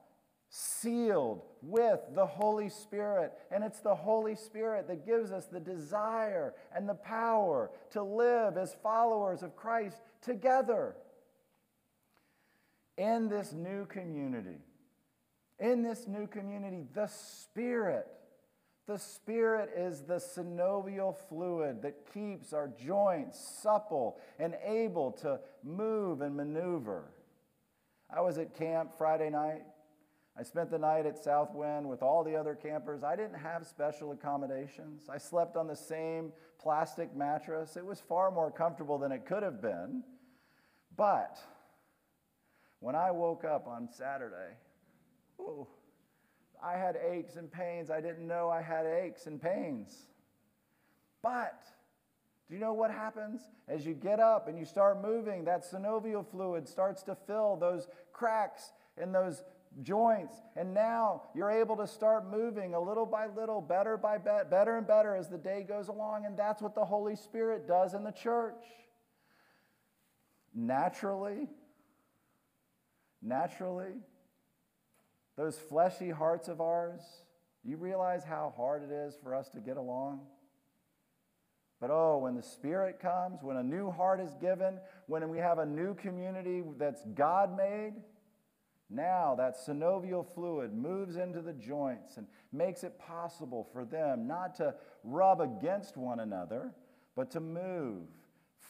sealed 0.49 1.43
with 1.61 2.01
the 2.15 2.27
Holy 2.27 2.69
Spirit. 2.69 3.33
And 3.51 3.65
it's 3.65 3.81
the 3.81 3.95
Holy 3.95 4.35
Spirit 4.35 4.89
that 4.89 5.07
gives 5.07 5.33
us 5.33 5.47
the 5.47 5.61
desire 5.61 6.55
and 6.75 6.89
the 6.89 6.95
power 6.95 7.71
to 7.91 8.03
live 8.03 8.57
as 8.57 8.77
followers 8.83 9.43
of 9.43 9.57
Christ 9.57 10.01
together. 10.23 10.97
In 12.97 13.29
this 13.29 13.53
new 13.53 13.85
community, 13.85 14.61
in 15.59 15.83
this 15.83 16.07
new 16.07 16.27
community, 16.27 16.85
the 16.95 17.09
Spirit, 17.09 18.07
the 18.87 18.99
Spirit 18.99 19.71
is 19.77 20.01
the 20.03 20.15
synovial 20.15 21.15
fluid 21.29 21.83
that 21.83 22.11
keeps 22.15 22.55
our 22.55 22.69
joints 22.69 23.39
supple 23.63 24.19
and 24.39 24.55
able 24.65 25.13
to 25.13 25.41
move 25.63 26.23
and 26.23 26.35
maneuver. 26.35 27.11
I 28.15 28.21
was 28.21 28.39
at 28.39 28.55
camp 28.55 28.93
Friday 28.97 29.31
night 29.31 29.63
I 30.39 30.43
spent 30.43 30.71
the 30.71 30.79
night 30.79 31.07
at 31.07 31.17
Southwind 31.17 31.89
with 31.89 32.03
all 32.03 32.23
the 32.23 32.37
other 32.37 32.55
campers. 32.55 33.03
I 33.03 33.17
didn't 33.17 33.39
have 33.39 33.67
special 33.67 34.13
accommodations. 34.13 35.09
I 35.09 35.17
slept 35.17 35.57
on 35.57 35.67
the 35.67 35.77
same 35.77 36.33
plastic 36.61 37.17
mattress. 37.17 37.77
It 37.77 37.87
was 37.87 38.01
far 38.01 38.31
more 38.31 38.51
comfortable 38.51 38.99
than 38.99 39.13
it 39.13 39.25
could 39.25 39.43
have 39.43 39.63
been. 39.63 40.03
But 40.95 41.39
when 42.81 42.95
I 42.95 43.13
woke 43.13 43.45
up 43.45 43.67
on 43.67 43.89
Saturday, 43.89 44.57
ooh, 45.41 45.67
I 46.63 46.77
had 46.77 46.97
aches 46.97 47.37
and 47.37 47.51
pains. 47.51 47.91
I 47.91 48.03
didn't 48.03 48.27
know 48.27 48.51
I 48.51 48.61
had 48.61 48.85
aches 48.85 49.27
and 49.27 49.41
pains. 49.41 50.09
But 51.23 51.63
do 52.49 52.55
you 52.55 52.61
know 52.61 52.73
what 52.73 52.91
happens? 52.91 53.41
As 53.69 53.85
you 53.85 53.93
get 53.93 54.21
up 54.21 54.47
and 54.47 54.57
you 54.57 54.65
start 54.65 55.03
moving, 55.03 55.45
that 55.45 55.65
synovial 55.65 56.25
fluid 56.25 56.69
starts 56.69 57.03
to 57.05 57.17
fill 57.27 57.57
those 57.57 57.89
cracks 58.13 58.73
and 58.97 59.13
those 59.13 59.43
joints. 59.83 60.37
And 60.55 60.73
now 60.73 61.23
you're 61.35 61.51
able 61.51 61.77
to 61.77 61.89
start 61.89 62.31
moving 62.31 62.75
a 62.75 62.81
little 62.81 63.05
by 63.05 63.27
little, 63.27 63.61
better 63.61 63.97
by 63.97 64.19
be- 64.19 64.49
better 64.49 64.77
and 64.77 64.87
better 64.87 65.17
as 65.17 65.29
the 65.29 65.39
day 65.39 65.65
goes 65.69 65.89
along. 65.89 66.25
And 66.25 66.37
that's 66.37 66.63
what 66.63 66.77
the 66.77 66.85
Holy 66.85 67.17
Spirit 67.17 67.67
does 67.67 67.95
in 67.95 68.05
the 68.05 68.13
church. 68.13 68.65
Naturally, 70.55 71.49
naturally, 73.21 73.95
those 75.37 75.59
fleshy 75.59 76.11
hearts 76.11 76.47
of 76.49 76.61
ours, 76.61 77.01
you 77.65 77.77
realize 77.77 78.23
how 78.25 78.55
hard 78.57 78.85
it 78.85 78.93
is 78.93 79.19
for 79.23 79.35
us 79.35 79.49
to 79.51 79.61
get 79.61 79.77
along? 79.77 80.21
But 81.81 81.91
oh, 81.91 82.19
when 82.19 82.35
the 82.35 82.43
Spirit 82.43 83.01
comes, 83.01 83.43
when 83.43 83.59
a 83.59 83.63
new 83.63 83.91
heart 83.91 84.21
is 84.21 84.35
given, 84.41 84.79
when 85.07 85.29
we 85.29 85.39
have 85.39 85.59
a 85.59 85.67
new 85.67 85.95
community 85.95 86.63
that's 86.79 87.05
God 87.15 87.57
made, 87.57 87.95
now, 88.89 89.35
that 89.37 89.57
synovial 89.57 90.25
fluid 90.35 90.73
moves 90.73 91.17
into 91.17 91.43
the 91.43 91.53
joints 91.53 92.19
and 92.19 92.27
makes 92.53 92.85
it 92.85 92.99
possible 92.99 93.69
for 93.73 93.85
them 93.85 94.29
not 94.29 94.55
to 94.57 94.75
rub 95.03 95.41
against 95.41 95.97
one 95.97 96.21
another, 96.21 96.73
but 97.17 97.31
to 97.33 97.41
move 97.41 98.07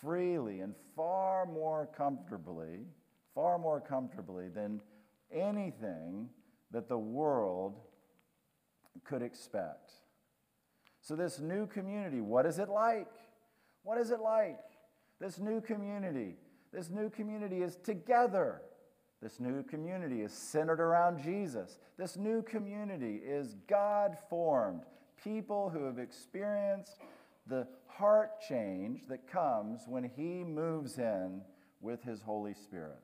freely 0.01 0.61
and 0.61 0.75
far 0.95 1.45
more 1.45 1.89
comfortably, 1.95 2.87
far 3.35 3.59
more 3.59 3.81
comfortably 3.81 4.49
than 4.49 4.81
anything 5.31 6.31
that 6.71 6.89
the 6.89 6.99
world 6.99 7.79
could 9.05 9.21
expect. 9.21 9.93
So, 11.07 11.15
this 11.15 11.39
new 11.39 11.69
community, 11.69 12.21
what 12.21 12.47
is 12.47 12.59
it 12.59 12.69
like? 12.69 13.07
What 13.85 13.97
is 13.97 14.11
it 14.11 14.19
like? 14.19 14.59
This 15.21 15.39
new 15.39 15.61
community, 15.61 16.35
this 16.73 16.91
new 16.91 17.11
community 17.11 17.63
is 17.63 17.77
together. 17.77 18.61
This 19.23 19.39
new 19.39 19.63
community 19.63 20.23
is 20.23 20.33
centered 20.33 20.81
around 20.81 21.23
Jesus. 21.23 21.79
This 21.97 22.17
new 22.17 22.43
community 22.43 23.21
is 23.25 23.55
God 23.69 24.17
formed, 24.29 24.83
people 25.23 25.71
who 25.71 25.85
have 25.85 26.01
experienced 26.01 26.99
the 27.47 27.69
heart 27.87 28.41
change 28.41 29.07
that 29.07 29.31
comes 29.31 29.83
when 29.87 30.03
He 30.03 30.43
moves 30.43 30.99
in 30.99 31.41
with 31.81 32.03
His 32.03 32.21
Holy 32.21 32.53
Spirit. 32.53 32.99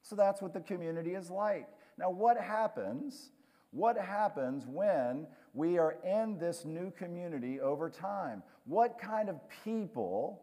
So 0.00 0.14
that's 0.14 0.40
what 0.40 0.54
the 0.54 0.60
community 0.60 1.14
is 1.16 1.28
like. 1.28 1.66
Now, 1.98 2.08
what 2.08 2.40
happens? 2.40 3.32
What 3.72 3.98
happens 3.98 4.64
when 4.64 5.26
we 5.56 5.78
are 5.78 5.96
in 6.04 6.38
this 6.38 6.64
new 6.64 6.90
community 6.92 7.60
over 7.60 7.90
time? 7.90 8.42
What 8.64 8.98
kind 9.00 9.28
of 9.28 9.40
people, 9.64 10.42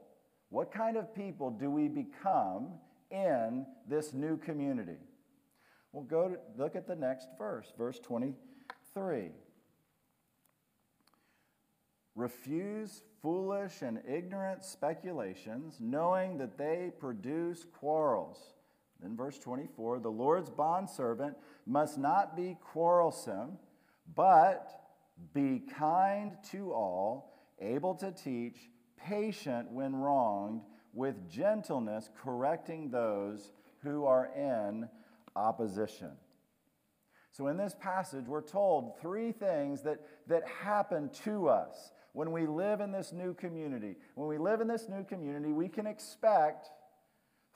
what 0.50 0.74
kind 0.74 0.98
of 0.98 1.16
people 1.16 1.52
do 1.52 1.70
we 1.70 1.88
become 1.88 2.74
in 3.14 3.66
this 3.88 4.12
new 4.14 4.38
community. 4.38 4.98
We'll 5.92 6.04
go 6.04 6.30
to 6.30 6.38
look 6.58 6.76
at 6.76 6.88
the 6.88 6.96
next 6.96 7.28
verse, 7.38 7.72
verse 7.78 8.00
23. 8.00 9.30
Refuse 12.16 13.04
foolish 13.22 13.82
and 13.82 14.02
ignorant 14.08 14.66
speculations, 14.66 15.78
knowing 15.80 16.38
that 16.40 16.58
they 16.58 16.92
produce 17.00 17.66
quarrels. 17.80 18.40
Then, 19.00 19.16
verse 19.16 19.38
24 19.38 20.00
the 20.00 20.10
Lord's 20.10 20.50
bondservant 20.50 21.38
must 21.66 21.98
not 21.98 22.36
be 22.36 22.58
quarrelsome, 22.62 23.60
but 24.16 24.83
be 25.34 25.62
kind 25.78 26.32
to 26.52 26.74
all, 26.74 27.34
able 27.60 27.96
to 27.96 28.12
teach, 28.12 28.58
patient 28.98 29.72
when 29.72 29.96
wronged 29.96 30.62
with 30.94 31.30
gentleness 31.30 32.10
correcting 32.24 32.90
those 32.90 33.52
who 33.82 34.06
are 34.06 34.30
in 34.36 34.88
opposition. 35.36 36.12
So, 37.32 37.48
in 37.48 37.58
this 37.58 37.76
passage, 37.80 38.26
we're 38.28 38.42
told 38.42 39.00
three 39.02 39.32
things 39.32 39.82
that, 39.84 40.00
that 40.28 40.48
happen 40.48 41.10
to 41.24 41.50
us 41.50 41.92
when 42.14 42.32
we 42.32 42.46
live 42.46 42.80
in 42.80 42.92
this 42.92 43.12
new 43.12 43.34
community. 43.34 43.96
When 44.14 44.28
we 44.28 44.38
live 44.38 44.62
in 44.62 44.68
this 44.68 44.88
new 44.88 45.04
community, 45.04 45.52
we 45.52 45.68
can 45.68 45.88
expect 45.88 46.70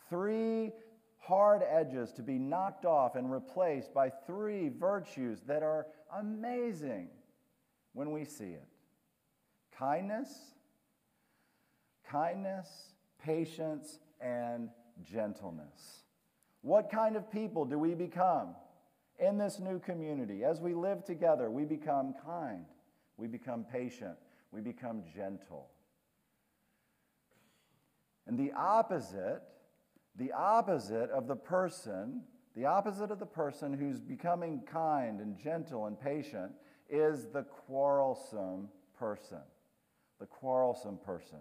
three 0.10 0.72
hard 1.20 1.62
edges 1.70 2.12
to 2.14 2.24
be 2.24 2.40
knocked 2.40 2.86
off 2.86 3.16
and 3.16 3.32
replaced 3.32 3.94
by 3.94 4.10
three 4.10 4.70
virtues 4.70 5.42
that 5.48 5.62
are 5.62 5.86
amazing 6.18 7.10
when 7.98 8.12
we 8.12 8.24
see 8.24 8.52
it 8.52 8.68
kindness, 9.76 10.30
kindness, 12.08 12.94
patience, 13.24 13.98
and 14.22 14.70
gentleness. 15.02 16.04
What 16.62 16.92
kind 16.92 17.16
of 17.16 17.32
people 17.32 17.66
do 17.66 17.80
we 17.80 17.96
become 17.96 18.50
in 19.18 19.40
this 19.40 19.60
new 19.60 19.80
community? 19.80 20.44
As 20.44 20.62
we 20.62 20.76
live 20.76 21.06
together, 21.06 21.50
we 21.50 21.66
become 21.66 22.14
kind, 22.24 22.66
we 23.18 23.28
become 23.28 23.64
patient, 23.64 24.18
we 24.52 24.62
become 24.62 25.02
gentle. 25.16 25.70
And 28.28 28.38
the 28.38 28.52
opposite, 28.56 29.42
the 30.16 30.32
opposite 30.34 31.10
of 31.10 31.28
the 31.28 31.36
person, 31.36 32.22
the 32.56 32.66
opposite 32.66 33.10
of 33.10 33.18
the 33.18 33.26
person 33.26 33.74
who's 33.74 34.00
becoming 34.00 34.62
kind 34.72 35.20
and 35.20 35.36
gentle 35.36 35.88
and 35.88 36.00
patient 36.00 36.52
is 36.90 37.28
the 37.34 37.44
quarrelsome 37.44 38.70
person. 38.98 39.42
The 40.20 40.26
quarrelsome 40.26 40.98
person. 41.06 41.40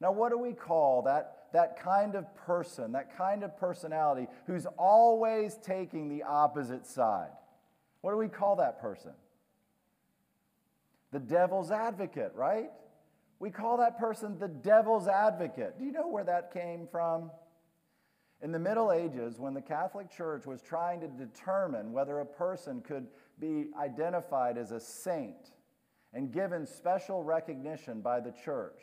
Now, 0.00 0.12
what 0.12 0.30
do 0.30 0.38
we 0.38 0.52
call 0.52 1.02
that, 1.02 1.46
that 1.52 1.80
kind 1.80 2.14
of 2.14 2.34
person, 2.36 2.92
that 2.92 3.16
kind 3.16 3.42
of 3.42 3.56
personality 3.56 4.26
who's 4.46 4.66
always 4.78 5.56
taking 5.56 6.08
the 6.08 6.24
opposite 6.24 6.86
side? 6.86 7.30
What 8.02 8.10
do 8.10 8.18
we 8.18 8.28
call 8.28 8.56
that 8.56 8.80
person? 8.80 9.12
The 11.12 11.20
devil's 11.20 11.70
advocate, 11.70 12.32
right? 12.34 12.70
We 13.38 13.50
call 13.50 13.78
that 13.78 13.98
person 13.98 14.38
the 14.38 14.48
devil's 14.48 15.08
advocate. 15.08 15.78
Do 15.78 15.84
you 15.84 15.92
know 15.92 16.08
where 16.08 16.24
that 16.24 16.52
came 16.52 16.86
from? 16.90 17.30
In 18.42 18.52
the 18.52 18.58
Middle 18.58 18.92
Ages, 18.92 19.38
when 19.38 19.54
the 19.54 19.62
Catholic 19.62 20.10
Church 20.10 20.44
was 20.44 20.60
trying 20.60 21.00
to 21.00 21.08
determine 21.08 21.92
whether 21.92 22.20
a 22.20 22.26
person 22.26 22.82
could 22.82 23.06
be 23.40 23.66
identified 23.78 24.56
as 24.58 24.70
a 24.70 24.80
saint 24.80 25.52
and 26.12 26.32
given 26.32 26.66
special 26.66 27.22
recognition 27.22 28.00
by 28.00 28.20
the 28.20 28.32
church, 28.44 28.80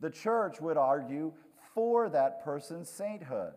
the 0.00 0.10
church 0.10 0.60
would 0.60 0.76
argue 0.76 1.32
for 1.74 2.08
that 2.08 2.44
person's 2.44 2.88
sainthood. 2.88 3.54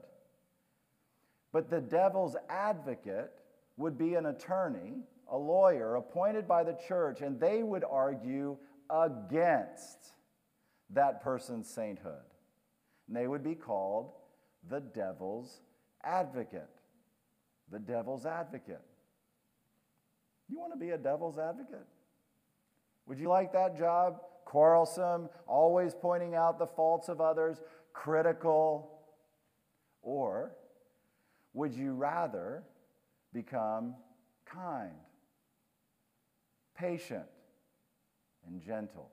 But 1.52 1.70
the 1.70 1.82
devil's 1.82 2.36
advocate 2.50 3.32
would 3.78 3.98
be 3.98 4.16
an 4.16 4.28
attorney, 4.28 5.04
a 5.30 5.38
lawyer 5.38 5.96
appointed 5.96 6.48
by 6.48 6.64
the 6.64 6.78
church, 6.88 7.22
and 7.22 7.40
they 7.40 7.64
would 7.64 7.84
argue 7.90 8.58
against 8.90 10.14
that 10.92 11.24
person's 11.24 11.70
sainthood. 11.70 12.14
And 13.08 13.16
they 13.16 13.28
would 13.28 13.44
be 13.44 13.56
called 13.56 14.12
the 14.70 14.80
devil's 14.80 15.62
advocate. 16.04 16.70
The 17.72 17.80
devil's 17.80 18.26
advocate. 18.26 18.86
You 20.52 20.60
want 20.60 20.74
to 20.74 20.78
be 20.78 20.90
a 20.90 20.98
devil's 20.98 21.40
advocate? 21.40 21.88
Would 23.08 23.18
you 23.18 23.30
like 23.30 23.54
that 23.54 23.78
job? 23.78 24.18
Quarrelsome, 24.44 25.30
always 25.48 25.96
pointing 25.96 26.36
out 26.36 26.60
the 26.60 26.68
faults 26.68 27.08
of 27.08 27.22
others, 27.22 27.62
critical? 27.94 29.00
Or 30.02 30.52
would 31.54 31.74
you 31.74 31.94
rather 31.94 32.64
become 33.34 33.96
kind, 34.46 34.92
patient, 36.78 37.24
and 38.46 38.62
gentle? 38.62 39.10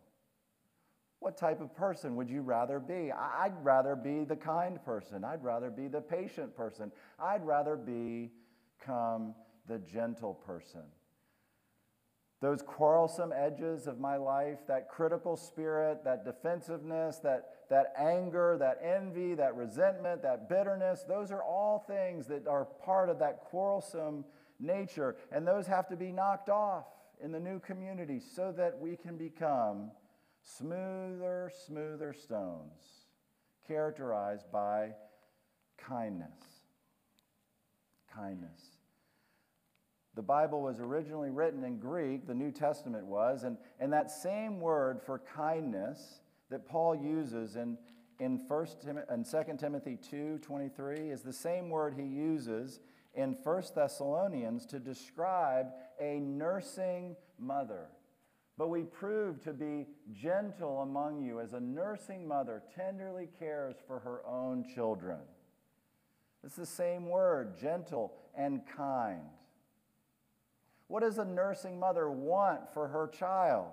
What 1.20 1.36
type 1.36 1.60
of 1.60 1.74
person 1.76 2.16
would 2.16 2.28
you 2.28 2.42
rather 2.42 2.80
be? 2.80 3.12
I'd 3.12 3.54
rather 3.62 3.94
be 3.94 4.24
the 4.24 4.36
kind 4.36 4.84
person. 4.84 5.24
I'd 5.24 5.44
rather 5.44 5.70
be 5.70 5.86
the 5.86 6.00
patient 6.00 6.56
person. 6.56 6.90
I'd 7.20 7.44
rather 7.44 7.76
become 7.76 9.34
the 9.68 9.78
gentle 9.78 10.34
person. 10.34 10.82
Those 12.40 12.62
quarrelsome 12.62 13.32
edges 13.32 13.88
of 13.88 13.98
my 13.98 14.16
life, 14.16 14.58
that 14.68 14.88
critical 14.88 15.36
spirit, 15.36 16.04
that 16.04 16.24
defensiveness, 16.24 17.18
that, 17.18 17.66
that 17.68 17.92
anger, 17.98 18.56
that 18.60 18.78
envy, 18.82 19.34
that 19.34 19.56
resentment, 19.56 20.22
that 20.22 20.48
bitterness, 20.48 21.04
those 21.08 21.32
are 21.32 21.42
all 21.42 21.84
things 21.88 22.28
that 22.28 22.46
are 22.46 22.64
part 22.64 23.08
of 23.08 23.18
that 23.18 23.40
quarrelsome 23.40 24.24
nature. 24.60 25.16
And 25.32 25.46
those 25.46 25.66
have 25.66 25.88
to 25.88 25.96
be 25.96 26.12
knocked 26.12 26.48
off 26.48 26.84
in 27.20 27.32
the 27.32 27.40
new 27.40 27.58
community 27.58 28.20
so 28.20 28.52
that 28.56 28.78
we 28.78 28.96
can 28.96 29.16
become 29.16 29.90
smoother, 30.42 31.50
smoother 31.66 32.12
stones, 32.12 33.06
characterized 33.66 34.46
by 34.52 34.90
kindness. 35.76 36.38
Kindness. 38.14 38.77
The 40.18 40.22
Bible 40.22 40.62
was 40.62 40.80
originally 40.80 41.30
written 41.30 41.62
in 41.62 41.78
Greek, 41.78 42.26
the 42.26 42.34
New 42.34 42.50
Testament 42.50 43.06
was, 43.06 43.44
and, 43.44 43.56
and 43.78 43.92
that 43.92 44.10
same 44.10 44.58
word 44.58 45.00
for 45.00 45.20
kindness 45.20 46.22
that 46.50 46.66
Paul 46.66 46.96
uses 46.96 47.54
in, 47.54 47.78
in, 48.18 48.40
First 48.48 48.82
Tim- 48.82 48.98
in 48.98 49.22
2 49.22 49.56
Timothy 49.56 49.96
2 49.96 50.38
23 50.38 51.10
is 51.10 51.22
the 51.22 51.32
same 51.32 51.70
word 51.70 51.94
he 51.96 52.02
uses 52.02 52.80
in 53.14 53.36
1 53.44 53.62
Thessalonians 53.76 54.66
to 54.66 54.80
describe 54.80 55.68
a 56.00 56.18
nursing 56.18 57.14
mother. 57.38 57.86
But 58.56 58.70
we 58.70 58.82
prove 58.82 59.40
to 59.44 59.52
be 59.52 59.86
gentle 60.12 60.82
among 60.82 61.22
you 61.22 61.38
as 61.38 61.52
a 61.52 61.60
nursing 61.60 62.26
mother 62.26 62.64
tenderly 62.74 63.28
cares 63.38 63.76
for 63.86 64.00
her 64.00 64.26
own 64.26 64.64
children. 64.74 65.20
It's 66.42 66.56
the 66.56 66.66
same 66.66 67.06
word, 67.06 67.56
gentle 67.56 68.14
and 68.36 68.62
kind. 68.76 69.22
What 70.88 71.02
does 71.02 71.18
a 71.18 71.24
nursing 71.24 71.78
mother 71.78 72.10
want 72.10 72.72
for 72.74 72.88
her 72.88 73.08
child? 73.08 73.72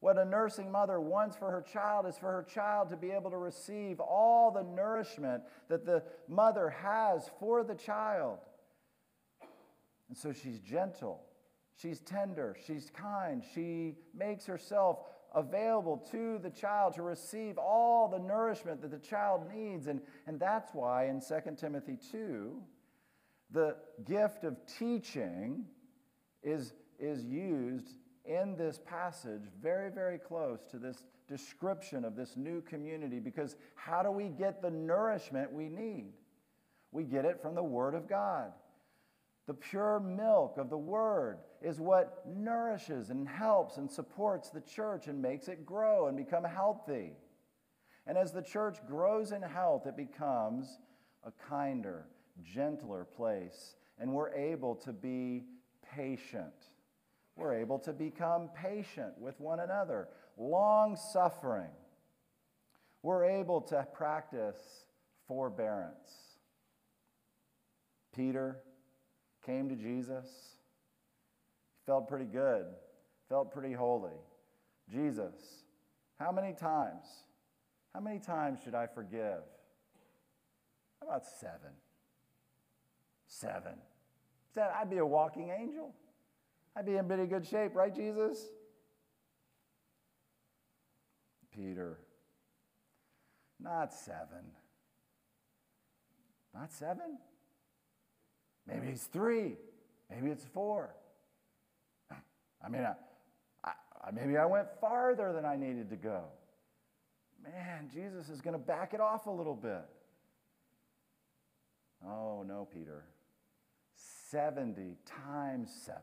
What 0.00 0.16
a 0.16 0.24
nursing 0.24 0.70
mother 0.70 1.00
wants 1.00 1.36
for 1.36 1.50
her 1.50 1.62
child 1.62 2.06
is 2.06 2.16
for 2.16 2.30
her 2.30 2.44
child 2.44 2.90
to 2.90 2.96
be 2.96 3.10
able 3.10 3.30
to 3.30 3.36
receive 3.36 3.98
all 3.98 4.52
the 4.52 4.62
nourishment 4.62 5.42
that 5.68 5.84
the 5.84 6.04
mother 6.28 6.70
has 6.70 7.28
for 7.40 7.64
the 7.64 7.74
child. 7.74 8.38
And 10.08 10.16
so 10.16 10.32
she's 10.32 10.60
gentle 10.60 11.24
She's 11.80 12.00
tender, 12.00 12.56
she's 12.66 12.90
kind, 12.90 13.42
she 13.54 13.94
makes 14.12 14.46
herself 14.46 14.98
available 15.32 15.96
to 16.10 16.38
the 16.42 16.50
child 16.50 16.94
to 16.94 17.02
receive 17.02 17.56
all 17.56 18.08
the 18.08 18.18
nourishment 18.18 18.82
that 18.82 18.90
the 18.90 18.98
child 18.98 19.42
needs. 19.54 19.86
And, 19.86 20.00
and 20.26 20.40
that's 20.40 20.74
why 20.74 21.06
in 21.06 21.20
2 21.20 21.54
Timothy 21.56 21.96
2, 22.10 22.60
the 23.52 23.76
gift 24.04 24.42
of 24.42 24.56
teaching 24.78 25.66
is, 26.42 26.72
is 26.98 27.24
used 27.24 27.94
in 28.24 28.56
this 28.56 28.78
passage 28.84 29.42
very, 29.60 29.90
very 29.90 30.18
close 30.18 30.60
to 30.70 30.78
this 30.78 31.02
description 31.28 32.04
of 32.04 32.16
this 32.16 32.36
new 32.36 32.60
community 32.62 33.20
because 33.20 33.56
how 33.74 34.02
do 34.02 34.10
we 34.10 34.28
get 34.28 34.62
the 34.62 34.70
nourishment 34.70 35.52
we 35.52 35.68
need? 35.68 36.12
We 36.92 37.04
get 37.04 37.24
it 37.24 37.40
from 37.40 37.54
the 37.54 37.62
Word 37.62 37.94
of 37.94 38.08
God. 38.08 38.52
The 39.46 39.54
pure 39.54 40.00
milk 40.00 40.58
of 40.58 40.68
the 40.68 40.78
Word 40.78 41.38
is 41.62 41.80
what 41.80 42.22
nourishes 42.26 43.10
and 43.10 43.26
helps 43.26 43.78
and 43.78 43.90
supports 43.90 44.50
the 44.50 44.60
church 44.60 45.06
and 45.06 45.20
makes 45.20 45.48
it 45.48 45.64
grow 45.64 46.08
and 46.08 46.16
become 46.16 46.44
healthy. 46.44 47.12
And 48.06 48.16
as 48.16 48.32
the 48.32 48.42
church 48.42 48.78
grows 48.86 49.32
in 49.32 49.42
health, 49.42 49.86
it 49.86 49.96
becomes 49.96 50.78
a 51.24 51.32
kinder, 51.48 52.06
gentler 52.42 53.04
place. 53.04 53.74
And 53.98 54.12
we're 54.12 54.32
able 54.32 54.74
to 54.76 54.92
be 54.92 55.44
patient. 55.94 56.54
We're 57.36 57.54
able 57.54 57.78
to 57.80 57.92
become 57.92 58.50
patient 58.54 59.12
with 59.18 59.38
one 59.38 59.60
another, 59.60 60.08
long 60.36 60.96
suffering. 60.96 61.70
We're 63.02 63.24
able 63.24 63.60
to 63.62 63.86
practice 63.94 64.58
forbearance. 65.28 66.10
Peter 68.14 68.58
came 69.46 69.68
to 69.68 69.76
Jesus, 69.76 70.26
felt 71.86 72.08
pretty 72.08 72.24
good, 72.24 72.66
felt 73.28 73.52
pretty 73.52 73.72
holy. 73.72 74.18
Jesus, 74.90 75.34
how 76.18 76.32
many 76.32 76.52
times? 76.52 77.06
How 77.94 78.00
many 78.00 78.18
times 78.18 78.58
should 78.64 78.74
I 78.74 78.86
forgive? 78.86 79.42
How 81.00 81.08
about 81.08 81.24
seven? 81.40 81.72
Seven. 83.26 83.74
Said 84.58 84.70
I'd 84.76 84.90
be 84.90 84.98
a 84.98 85.06
walking 85.06 85.50
angel. 85.56 85.94
I'd 86.74 86.84
be 86.84 86.96
in 86.96 87.06
pretty 87.06 87.26
good 87.26 87.46
shape, 87.46 87.76
right, 87.76 87.94
Jesus? 87.94 88.44
Peter, 91.54 92.00
not 93.60 93.94
seven. 93.94 94.50
Not 96.52 96.72
seven? 96.72 97.18
Maybe 98.66 98.88
it's 98.88 99.04
three. 99.04 99.54
Maybe 100.10 100.28
it's 100.28 100.44
four. 100.44 100.92
I 102.10 102.68
mean, 102.68 102.82
I, 102.82 102.94
I, 103.64 104.10
maybe 104.12 104.36
I 104.36 104.46
went 104.46 104.66
farther 104.80 105.32
than 105.32 105.44
I 105.44 105.54
needed 105.54 105.88
to 105.90 105.96
go. 105.96 106.24
Man, 107.44 107.88
Jesus 107.94 108.28
is 108.28 108.40
going 108.40 108.54
to 108.54 108.58
back 108.58 108.92
it 108.92 109.00
off 109.00 109.26
a 109.26 109.30
little 109.30 109.54
bit. 109.54 109.84
Oh, 112.04 112.42
no, 112.44 112.66
Peter. 112.74 113.04
70 114.30 114.96
times 115.06 115.70
7. 115.84 116.00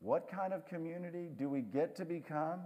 What 0.00 0.28
kind 0.28 0.52
of 0.52 0.66
community 0.66 1.28
do 1.36 1.48
we 1.48 1.62
get 1.62 1.96
to 1.96 2.04
become? 2.04 2.60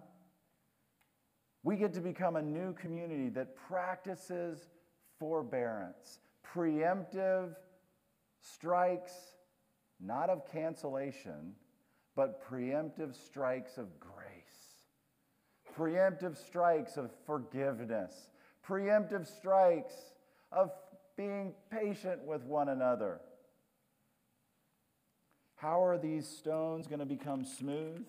We 1.62 1.76
get 1.76 1.92
to 1.94 2.00
become 2.00 2.36
a 2.36 2.42
new 2.42 2.72
community 2.74 3.28
that 3.30 3.54
practices 3.54 4.68
forbearance, 5.18 6.18
preemptive 6.54 7.54
strikes, 8.40 9.12
not 10.00 10.30
of 10.30 10.50
cancellation, 10.50 11.54
but 12.16 12.42
preemptive 12.50 13.14
strikes 13.14 13.76
of 13.76 13.86
grace, 14.00 14.84
preemptive 15.76 16.36
strikes 16.36 16.96
of 16.96 17.10
forgiveness, 17.26 18.30
preemptive 18.66 19.26
strikes 19.26 19.94
of 20.52 20.70
being 21.20 21.52
patient 21.70 22.24
with 22.24 22.42
one 22.44 22.68
another. 22.68 23.20
How 25.56 25.84
are 25.84 25.98
these 25.98 26.26
stones 26.26 26.86
going 26.86 27.00
to 27.00 27.06
become 27.06 27.44
smooth? 27.44 28.06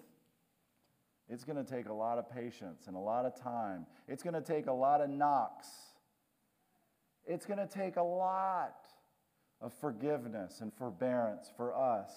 It's 1.27 1.43
going 1.43 1.63
to 1.63 1.69
take 1.69 1.87
a 1.87 1.93
lot 1.93 2.17
of 2.17 2.29
patience 2.29 2.87
and 2.87 2.95
a 2.95 2.99
lot 2.99 3.25
of 3.25 3.41
time. 3.41 3.85
It's 4.07 4.23
going 4.23 4.35
to 4.35 4.41
take 4.41 4.67
a 4.67 4.73
lot 4.73 5.01
of 5.01 5.09
knocks 5.09 5.67
it's 7.25 7.45
going 7.45 7.59
to 7.59 7.67
take 7.67 7.97
a 7.97 8.03
lot 8.03 8.75
of 9.59 9.73
forgiveness 9.73 10.61
and 10.61 10.73
forbearance 10.73 11.51
for 11.55 11.75
us 11.75 12.11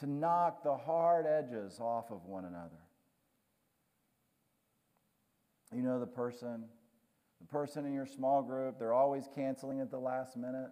to 0.00 0.06
knock 0.06 0.62
the 0.62 0.76
hard 0.76 1.26
edges 1.26 1.78
off 1.78 2.10
of 2.10 2.24
one 2.24 2.44
another. 2.44 2.70
You 5.72 5.82
know 5.82 6.00
the 6.00 6.06
person, 6.06 6.64
the 7.44 7.48
person 7.48 7.84
in 7.84 7.92
your 7.92 8.06
small 8.06 8.42
group, 8.42 8.78
they're 8.78 8.94
always 8.94 9.28
canceling 9.34 9.80
at 9.80 9.90
the 9.90 9.98
last 9.98 10.34
minute. 10.34 10.70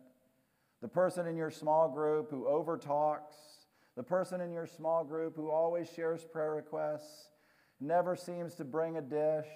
The 0.80 0.88
person 0.88 1.26
in 1.26 1.36
your 1.36 1.50
small 1.50 1.86
group 1.90 2.30
who 2.30 2.46
overtalks, 2.46 3.66
the 3.94 4.02
person 4.02 4.40
in 4.40 4.50
your 4.50 4.66
small 4.66 5.04
group 5.04 5.36
who 5.36 5.50
always 5.50 5.86
shares 5.94 6.24
prayer 6.24 6.54
requests, 6.54 7.28
never 7.78 8.16
seems 8.16 8.54
to 8.54 8.64
bring 8.64 8.96
a 8.96 9.02
dish 9.02 9.46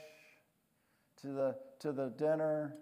to 1.22 1.28
the, 1.28 1.56
to 1.80 1.92
the 1.92 2.12
dinner, 2.18 2.76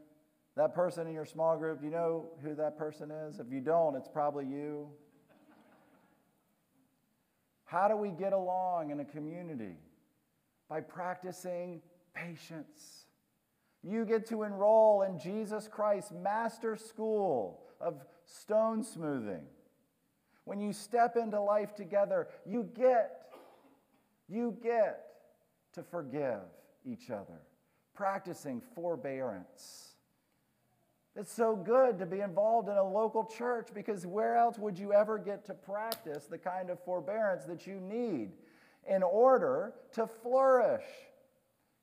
That 0.56 0.72
person 0.74 1.08
in 1.08 1.14
your 1.14 1.24
small 1.24 1.56
group, 1.56 1.82
you 1.82 1.90
know 1.90 2.26
who 2.42 2.54
that 2.54 2.78
person 2.78 3.10
is? 3.10 3.40
If 3.40 3.50
you 3.50 3.60
don't, 3.60 3.96
it's 3.96 4.08
probably 4.08 4.46
you. 4.46 4.88
How 7.64 7.88
do 7.88 7.96
we 7.96 8.10
get 8.10 8.32
along 8.32 8.90
in 8.90 9.00
a 9.00 9.04
community? 9.04 9.76
By 10.68 10.80
practicing 10.80 11.82
patience. 12.14 13.03
You 13.86 14.06
get 14.06 14.26
to 14.28 14.44
enroll 14.44 15.02
in 15.02 15.18
Jesus 15.18 15.68
Christ's 15.68 16.12
master 16.12 16.74
school 16.74 17.60
of 17.80 18.02
stone 18.24 18.82
smoothing. 18.82 19.42
When 20.44 20.58
you 20.58 20.72
step 20.72 21.16
into 21.16 21.40
life 21.40 21.74
together, 21.74 22.28
you 22.46 22.68
get, 22.74 23.26
you 24.28 24.56
get 24.62 25.04
to 25.74 25.82
forgive 25.82 26.40
each 26.86 27.10
other, 27.10 27.40
practicing 27.94 28.62
forbearance. 28.74 29.94
It's 31.16 31.32
so 31.32 31.54
good 31.54 31.98
to 31.98 32.06
be 32.06 32.20
involved 32.20 32.68
in 32.68 32.76
a 32.76 32.82
local 32.82 33.24
church 33.24 33.68
because 33.72 34.06
where 34.06 34.36
else 34.36 34.58
would 34.58 34.78
you 34.78 34.92
ever 34.92 35.18
get 35.18 35.44
to 35.46 35.54
practice 35.54 36.24
the 36.24 36.38
kind 36.38 36.70
of 36.70 36.82
forbearance 36.84 37.44
that 37.44 37.66
you 37.66 37.80
need 37.80 38.32
in 38.88 39.02
order 39.02 39.74
to 39.92 40.06
flourish? 40.06 40.84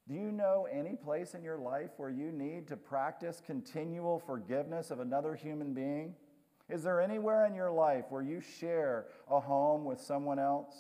Do 0.08 0.16
you 0.16 0.32
know 0.32 0.68
any 0.72 0.96
place 0.96 1.34
in 1.34 1.44
your 1.44 1.58
life 1.58 1.92
where 1.98 2.10
you 2.10 2.32
need 2.32 2.68
to 2.68 2.78
practice 2.78 3.42
continual 3.46 4.20
forgiveness 4.20 4.92
of 4.92 5.00
another 5.00 5.36
human 5.36 5.74
being? 5.74 6.16
Is 6.70 6.84
there 6.84 7.02
anywhere 7.02 7.46
in 7.46 7.54
your 7.54 7.72
life 7.72 8.06
where 8.10 8.22
you 8.22 8.42
share 8.42 9.06
a 9.30 9.40
home 9.40 9.86
with 9.86 10.00
someone 10.02 10.40
else? 10.40 10.76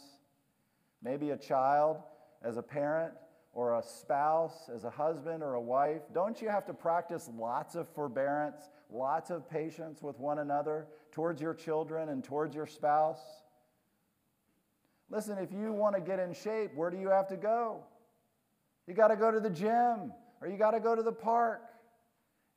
Maybe 1.03 1.29
a 1.29 1.38
child 1.38 1.97
as 2.43 2.57
a 2.57 2.63
parent, 2.63 3.13
or 3.53 3.77
a 3.77 3.84
spouse, 3.84 4.69
as 4.73 4.86
a 4.86 4.89
husband 4.89 5.43
or 5.43 5.55
a 5.55 5.62
wife, 5.62 6.01
don't 6.13 6.41
you 6.41 6.49
have 6.49 6.65
to 6.65 6.73
practice 6.73 7.29
lots 7.38 7.75
of 7.75 7.88
forbearance, 7.89 8.69
lots 8.89 9.29
of 9.29 9.49
patience 9.49 10.01
with 10.01 10.17
one 10.19 10.39
another 10.39 10.88
towards 11.12 11.41
your 11.41 11.53
children 11.53 12.10
and 12.10 12.23
towards 12.23 12.55
your 12.55 12.67
spouse? 12.67 13.19
Listen, 15.10 15.38
if 15.38 15.51
you 15.51 15.73
want 15.73 15.95
to 15.95 16.01
get 16.01 16.19
in 16.19 16.34
shape, 16.34 16.73
where 16.75 16.89
do 16.89 16.97
you 16.97 17.10
have 17.10 17.27
to 17.27 17.36
go? 17.36 17.84
You 18.91 18.97
got 18.97 19.08
to 19.08 19.15
go 19.15 19.32
to 19.32 19.39
the 19.39 19.49
gym 19.49 20.12
or 20.41 20.49
you 20.49 20.58
got 20.58 20.71
to 20.71 20.82
go 20.82 20.97
to 20.97 21.01
the 21.01 21.13
park. 21.13 21.62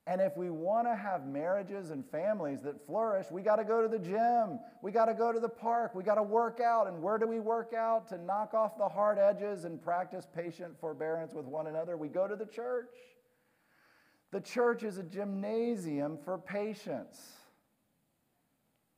And 0.05 0.19
if 0.19 0.35
we 0.35 0.49
want 0.49 0.85
to 0.85 0.93
have 0.93 1.25
marriages 1.25 1.91
and 1.91 2.05
families 2.05 2.61
that 2.63 2.85
flourish, 2.85 3.27
we 3.31 3.41
got 3.41 3.55
to 3.55 3.63
go 3.63 3.81
to 3.81 3.87
the 3.87 3.97
gym. 3.97 4.59
We 4.81 4.91
got 4.91 5.05
to 5.05 5.13
go 5.13 5.31
to 5.31 5.39
the 5.39 5.47
park. 5.47 5.95
We 5.95 6.03
got 6.03 6.15
to 6.15 6.23
work 6.23 6.59
out. 6.59 6.87
And 6.87 7.01
where 7.01 7.17
do 7.17 7.25
we 7.25 7.39
work 7.39 7.73
out 7.73 8.09
to 8.09 8.17
knock 8.17 8.53
off 8.53 8.77
the 8.77 8.89
hard 8.89 9.17
edges 9.17 9.63
and 9.63 9.81
practice 9.81 10.27
patient 10.35 10.77
forbearance 10.77 11.33
with 11.33 11.45
one 11.45 11.67
another? 11.67 11.95
We 11.95 12.09
go 12.09 12.27
to 12.27 12.35
the 12.35 12.45
church. 12.45 12.97
The 14.33 14.41
church 14.41 14.83
is 14.83 14.97
a 14.97 15.03
gymnasium 15.03 16.17
for 16.25 16.37
patience. 16.37 17.17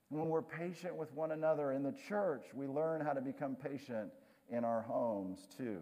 When 0.09 0.27
we're 0.27 0.41
patient 0.41 0.95
with 0.95 1.13
one 1.13 1.33
another 1.33 1.71
in 1.73 1.83
the 1.83 1.93
church, 2.07 2.47
we 2.55 2.65
learn 2.65 2.99
how 2.99 3.13
to 3.13 3.21
become 3.21 3.55
patient 3.55 4.09
in 4.49 4.65
our 4.65 4.81
homes 4.81 5.47
too. 5.55 5.81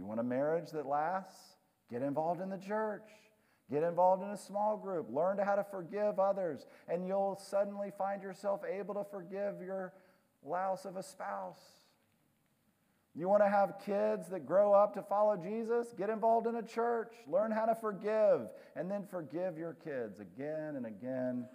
You 0.00 0.06
want 0.06 0.18
a 0.18 0.22
marriage 0.22 0.70
that 0.70 0.86
lasts? 0.86 1.56
Get 1.90 2.00
involved 2.00 2.40
in 2.40 2.48
the 2.48 2.56
church. 2.56 3.02
Get 3.70 3.82
involved 3.82 4.22
in 4.22 4.30
a 4.30 4.36
small 4.36 4.78
group. 4.78 5.08
Learn 5.10 5.36
how 5.36 5.56
to 5.56 5.62
forgive 5.62 6.18
others, 6.18 6.66
and 6.88 7.06
you'll 7.06 7.36
suddenly 7.36 7.90
find 7.98 8.22
yourself 8.22 8.62
able 8.64 8.94
to 8.94 9.04
forgive 9.04 9.60
your 9.60 9.92
louse 10.42 10.86
of 10.86 10.96
a 10.96 11.02
spouse. 11.02 11.60
You 13.14 13.28
want 13.28 13.42
to 13.42 13.50
have 13.50 13.74
kids 13.84 14.30
that 14.30 14.46
grow 14.46 14.72
up 14.72 14.94
to 14.94 15.02
follow 15.02 15.36
Jesus? 15.36 15.92
Get 15.98 16.08
involved 16.08 16.46
in 16.46 16.56
a 16.56 16.62
church. 16.62 17.12
Learn 17.26 17.50
how 17.50 17.66
to 17.66 17.74
forgive, 17.74 18.48
and 18.76 18.90
then 18.90 19.04
forgive 19.04 19.58
your 19.58 19.74
kids 19.84 20.18
again 20.18 20.76
and 20.76 20.86
again 20.86 21.46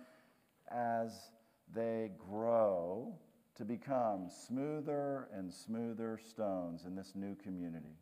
as 0.71 1.31
they 1.73 2.11
grow 2.29 3.17
to 3.55 3.65
become 3.65 4.29
smoother 4.29 5.29
and 5.33 5.51
smoother 5.51 6.19
stones 6.29 6.85
in 6.85 6.95
this 6.95 7.13
new 7.15 7.33
community. 7.33 7.97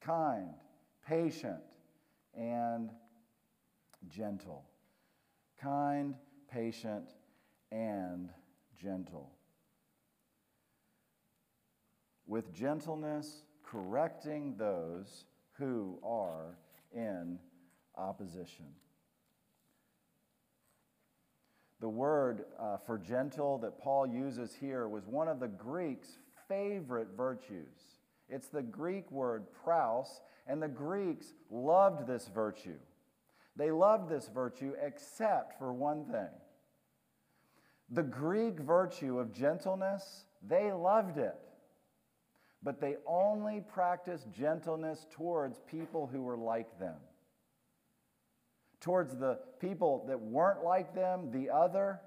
Kind, 0.00 0.54
patient, 1.06 1.60
and 2.34 2.90
gentle. 4.08 4.64
Kind, 5.60 6.14
patient, 6.50 7.10
and 7.70 8.30
gentle. 8.80 9.30
With 12.26 12.52
gentleness, 12.52 13.42
correcting 13.64 14.56
those 14.56 15.24
who 15.52 15.98
are 16.02 16.56
in 16.94 17.38
opposition. 17.96 18.66
The 21.80 21.88
word 21.88 22.44
uh, 22.58 22.76
for 22.76 22.98
gentle 22.98 23.58
that 23.58 23.78
Paul 23.78 24.06
uses 24.06 24.54
here 24.54 24.86
was 24.88 25.06
one 25.06 25.28
of 25.28 25.40
the 25.40 25.48
Greeks' 25.48 26.18
favorite 26.46 27.08
virtues. 27.16 27.99
It's 28.30 28.48
the 28.48 28.62
Greek 28.62 29.10
word 29.10 29.44
praus, 29.64 30.20
and 30.46 30.62
the 30.62 30.68
Greeks 30.68 31.34
loved 31.50 32.06
this 32.06 32.28
virtue. 32.28 32.78
They 33.56 33.70
loved 33.70 34.08
this 34.08 34.28
virtue 34.32 34.74
except 34.80 35.58
for 35.58 35.72
one 35.72 36.04
thing. 36.04 36.30
The 37.90 38.04
Greek 38.04 38.60
virtue 38.60 39.18
of 39.18 39.32
gentleness, 39.32 40.24
they 40.46 40.72
loved 40.72 41.18
it. 41.18 41.34
But 42.62 42.80
they 42.80 42.96
only 43.06 43.60
practiced 43.60 44.30
gentleness 44.30 45.06
towards 45.10 45.60
people 45.70 46.06
who 46.06 46.22
were 46.22 46.36
like 46.36 46.78
them. 46.78 46.96
Towards 48.80 49.16
the 49.16 49.38
people 49.60 50.04
that 50.08 50.20
weren't 50.20 50.62
like 50.62 50.94
them, 50.94 51.30
the 51.32 51.50
other, 51.50 52.00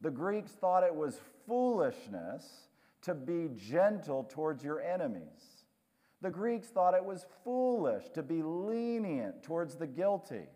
the 0.00 0.10
Greeks 0.10 0.50
thought 0.50 0.82
it 0.82 0.94
was 0.94 1.20
foolishness 1.46 2.44
to 3.02 3.14
be 3.14 3.48
gentle 3.56 4.24
towards 4.30 4.64
your 4.64 4.80
enemies. 4.80 5.64
The 6.20 6.30
Greeks 6.30 6.68
thought 6.68 6.94
it 6.94 7.04
was 7.04 7.26
foolish 7.44 8.08
to 8.14 8.22
be 8.22 8.42
lenient 8.42 9.42
towards 9.42 9.74
the 9.74 9.88
guilty. 9.88 10.46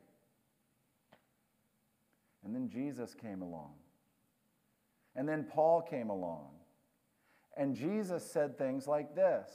And 2.45 2.55
then 2.55 2.69
Jesus 2.69 3.15
came 3.15 3.43
along. 3.43 3.73
And 5.17 5.29
then 5.29 5.45
Paul 5.45 5.83
came 5.83 6.11
along. 6.11 6.51
And 7.57 7.75
Jesus 7.75 8.25
said 8.31 8.57
things 8.57 8.87
like 8.87 9.17
this 9.17 9.51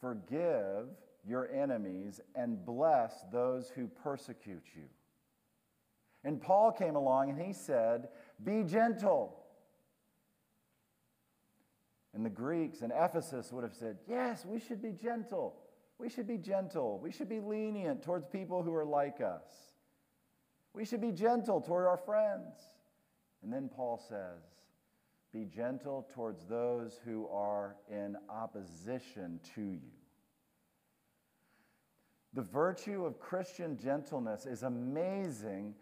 Forgive 0.00 0.86
your 1.26 1.50
enemies 1.50 2.20
and 2.34 2.64
bless 2.64 3.24
those 3.32 3.68
who 3.68 3.88
persecute 3.88 4.64
you. 4.74 4.84
And 6.24 6.40
Paul 6.40 6.72
came 6.72 6.96
along 6.96 7.30
and 7.30 7.40
he 7.40 7.52
said, 7.52 8.08
Be 8.42 8.62
gentle. 8.62 9.35
And 12.16 12.24
the 12.24 12.30
Greeks 12.30 12.80
in 12.80 12.92
Ephesus 12.92 13.52
would 13.52 13.62
have 13.62 13.74
said, 13.74 13.98
Yes, 14.08 14.46
we 14.46 14.58
should 14.58 14.80
be 14.80 14.92
gentle. 14.92 15.54
We 15.98 16.08
should 16.08 16.26
be 16.26 16.38
gentle. 16.38 16.98
We 16.98 17.12
should 17.12 17.28
be 17.28 17.40
lenient 17.40 18.02
towards 18.02 18.24
people 18.26 18.62
who 18.62 18.74
are 18.74 18.86
like 18.86 19.20
us. 19.20 19.52
We 20.72 20.86
should 20.86 21.02
be 21.02 21.12
gentle 21.12 21.60
toward 21.60 21.86
our 21.86 21.98
friends. 21.98 22.54
And 23.42 23.52
then 23.52 23.68
Paul 23.68 24.02
says, 24.08 24.42
Be 25.30 25.44
gentle 25.44 26.08
towards 26.14 26.46
those 26.46 26.98
who 27.04 27.28
are 27.28 27.76
in 27.90 28.16
opposition 28.30 29.38
to 29.54 29.60
you. 29.60 29.92
The 32.32 32.42
virtue 32.42 33.04
of 33.04 33.20
Christian 33.20 33.76
gentleness 33.76 34.46
is 34.46 34.62
amazing, 34.62 35.74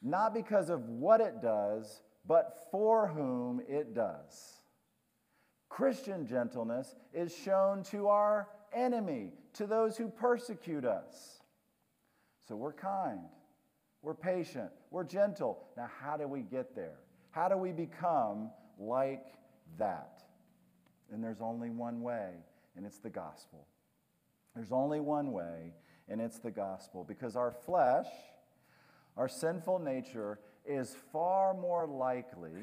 not 0.00 0.32
because 0.32 0.70
of 0.70 0.88
what 0.88 1.20
it 1.20 1.42
does, 1.42 2.00
but 2.26 2.68
for 2.70 3.06
whom 3.06 3.60
it 3.68 3.94
does. 3.94 4.63
Christian 5.74 6.24
gentleness 6.24 6.94
is 7.12 7.36
shown 7.36 7.82
to 7.82 8.06
our 8.06 8.48
enemy, 8.72 9.32
to 9.54 9.66
those 9.66 9.96
who 9.96 10.08
persecute 10.08 10.84
us. 10.84 11.42
So 12.46 12.54
we're 12.54 12.72
kind. 12.72 13.18
We're 14.00 14.14
patient. 14.14 14.70
We're 14.92 15.02
gentle. 15.02 15.64
Now, 15.76 15.90
how 16.00 16.16
do 16.16 16.28
we 16.28 16.42
get 16.42 16.76
there? 16.76 17.00
How 17.32 17.48
do 17.48 17.56
we 17.56 17.72
become 17.72 18.52
like 18.78 19.34
that? 19.76 20.22
And 21.12 21.24
there's 21.24 21.40
only 21.40 21.70
one 21.70 22.02
way, 22.02 22.34
and 22.76 22.86
it's 22.86 22.98
the 22.98 23.10
gospel. 23.10 23.66
There's 24.54 24.70
only 24.70 25.00
one 25.00 25.32
way, 25.32 25.72
and 26.08 26.20
it's 26.20 26.38
the 26.38 26.52
gospel. 26.52 27.02
Because 27.02 27.34
our 27.34 27.50
flesh, 27.50 28.06
our 29.16 29.26
sinful 29.26 29.80
nature, 29.80 30.38
is 30.64 30.94
far 31.10 31.52
more 31.52 31.84
likely, 31.84 32.62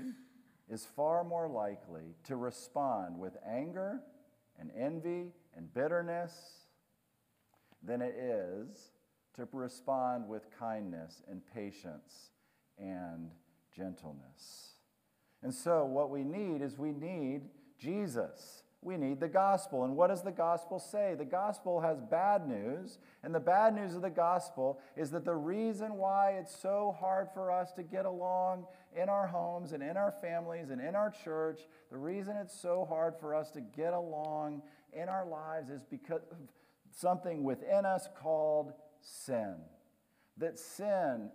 is 0.72 0.86
far 0.96 1.24
more 1.24 1.48
likely 1.48 2.16
to 2.24 2.38
respond 2.38 3.20
with 3.20 3.36
anger 3.46 4.00
and 4.58 4.72
envy 4.76 5.34
and 5.56 5.74
bitterness 5.74 6.34
than 7.84 8.02
it 8.02 8.16
is 8.16 8.92
to 9.36 9.48
respond 9.52 10.28
with 10.28 10.48
kindness 10.58 11.22
and 11.30 11.42
patience 11.54 12.32
and 12.78 13.32
gentleness. 13.76 14.76
And 15.44 15.54
so, 15.54 15.86
what 15.86 16.10
we 16.10 16.24
need 16.24 16.62
is 16.62 16.78
we 16.78 16.92
need 16.92 17.42
Jesus, 17.78 18.64
we 18.84 18.98
need 18.98 19.20
the 19.20 19.28
gospel. 19.28 19.84
And 19.84 19.96
what 19.96 20.08
does 20.08 20.24
the 20.24 20.32
gospel 20.32 20.80
say? 20.80 21.14
The 21.16 21.26
gospel 21.26 21.82
has 21.82 22.02
bad 22.02 22.48
news. 22.48 22.98
And 23.24 23.34
the 23.34 23.40
bad 23.40 23.76
news 23.76 23.94
of 23.94 24.02
the 24.02 24.10
gospel 24.10 24.80
is 24.98 25.12
that 25.12 25.24
the 25.24 25.36
reason 25.36 25.96
why 25.96 26.32
it's 26.40 26.56
so 26.56 26.96
hard 27.00 27.28
for 27.32 27.52
us 27.52 27.72
to 27.74 27.84
get 27.84 28.06
along 28.06 28.66
in 28.96 29.08
our 29.08 29.28
homes 29.28 29.74
and 29.74 29.84
in 29.84 29.98
our 29.98 30.14
families 30.20 30.72
and 30.72 30.82
in 30.82 30.96
our 30.96 31.12
church, 31.24 31.62
the 31.92 31.98
reason 31.98 32.36
it's 32.38 32.60
so 32.60 32.86
hard 32.90 33.14
for 33.20 33.36
us 33.36 33.52
to 33.52 33.62
get 33.62 33.94
along 33.94 34.64
in 34.94 35.08
our 35.08 35.28
lives 35.28 35.70
is 35.70 35.84
because 35.84 36.22
of 36.32 36.38
something 36.92 37.44
within 37.44 37.86
us 37.86 38.08
called 38.20 38.74
sin. 39.00 39.58
That 40.38 40.58
sin 40.58 41.30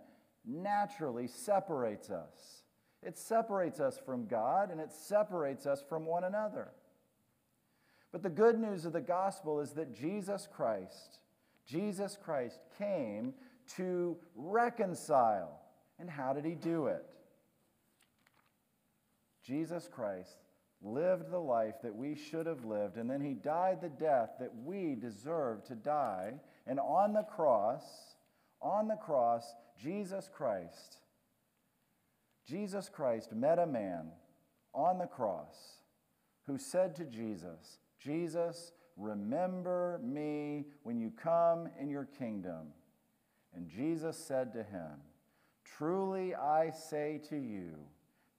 naturally 0.45 1.27
separates 1.27 2.09
us. 2.09 2.63
It 3.01 3.17
separates 3.17 3.79
us 3.79 3.97
from 4.05 4.25
God 4.27 4.69
and 4.69 4.81
it 4.81 4.91
separates 4.91 5.65
us 5.65 5.81
from 5.87 6.05
one 6.05 6.25
another. 6.25 6.71
But 8.11 8.23
the 8.23 8.29
good 8.29 8.57
news 8.59 8.85
of 8.85 8.93
the 8.93 9.01
gospel 9.01 9.59
is 9.59 9.71
that 9.71 9.93
Jesus 9.93 10.47
Christ, 10.51 11.19
Jesus 11.65 12.17
Christ 12.23 12.59
came 12.77 13.33
to 13.75 14.17
reconcile. 14.35 15.59
And 15.99 16.09
how 16.09 16.33
did 16.33 16.45
he 16.45 16.55
do 16.55 16.87
it? 16.87 17.05
Jesus 19.43 19.89
Christ 19.91 20.37
lived 20.81 21.31
the 21.31 21.39
life 21.39 21.75
that 21.81 21.95
we 21.95 22.15
should 22.15 22.45
have 22.45 22.65
lived, 22.65 22.97
and 22.97 23.09
then 23.09 23.21
he 23.21 23.33
died 23.33 23.81
the 23.81 23.89
death 23.89 24.31
that 24.39 24.51
we 24.63 24.95
deserve 24.95 25.63
to 25.65 25.75
die. 25.75 26.33
And 26.67 26.79
on 26.79 27.13
the 27.13 27.23
cross, 27.23 27.83
on 28.61 28.87
the 28.87 28.95
cross, 28.95 29.55
Jesus 29.81 30.29
Christ, 30.33 30.99
Jesus 32.47 32.89
Christ 32.89 33.33
met 33.33 33.59
a 33.59 33.65
man 33.65 34.11
on 34.73 34.99
the 34.99 35.07
cross 35.07 35.81
who 36.45 36.57
said 36.57 36.95
to 36.95 37.05
Jesus, 37.05 37.79
Jesus, 37.99 38.71
remember 38.95 39.99
me 40.03 40.65
when 40.83 40.99
you 40.99 41.11
come 41.11 41.69
in 41.79 41.89
your 41.89 42.05
kingdom. 42.05 42.67
And 43.55 43.67
Jesus 43.67 44.17
said 44.17 44.53
to 44.53 44.63
him, 44.63 45.01
Truly 45.65 46.35
I 46.35 46.71
say 46.71 47.19
to 47.29 47.35
you, 47.35 47.75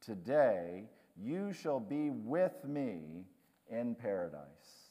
today 0.00 0.84
you 1.16 1.52
shall 1.52 1.80
be 1.80 2.10
with 2.10 2.64
me 2.64 3.24
in 3.70 3.94
paradise. 3.94 4.88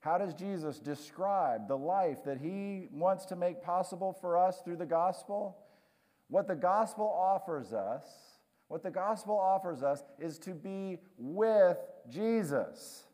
How 0.00 0.18
does 0.18 0.34
Jesus 0.34 0.78
describe 0.78 1.66
the 1.66 1.78
life 1.78 2.24
that 2.24 2.38
he 2.38 2.88
wants 2.92 3.24
to 3.26 3.36
make 3.36 3.62
possible 3.62 4.12
for 4.12 4.36
us 4.36 4.60
through 4.62 4.76
the 4.76 4.84
gospel? 4.84 5.56
What 6.28 6.46
the 6.46 6.54
gospel 6.54 7.06
offers 7.06 7.72
us, 7.72 8.06
what 8.68 8.82
the 8.82 8.90
gospel 8.90 9.38
offers 9.38 9.82
us 9.82 10.02
is 10.18 10.38
to 10.40 10.50
be 10.50 10.98
with 11.16 11.78
Jesus. 12.08 13.04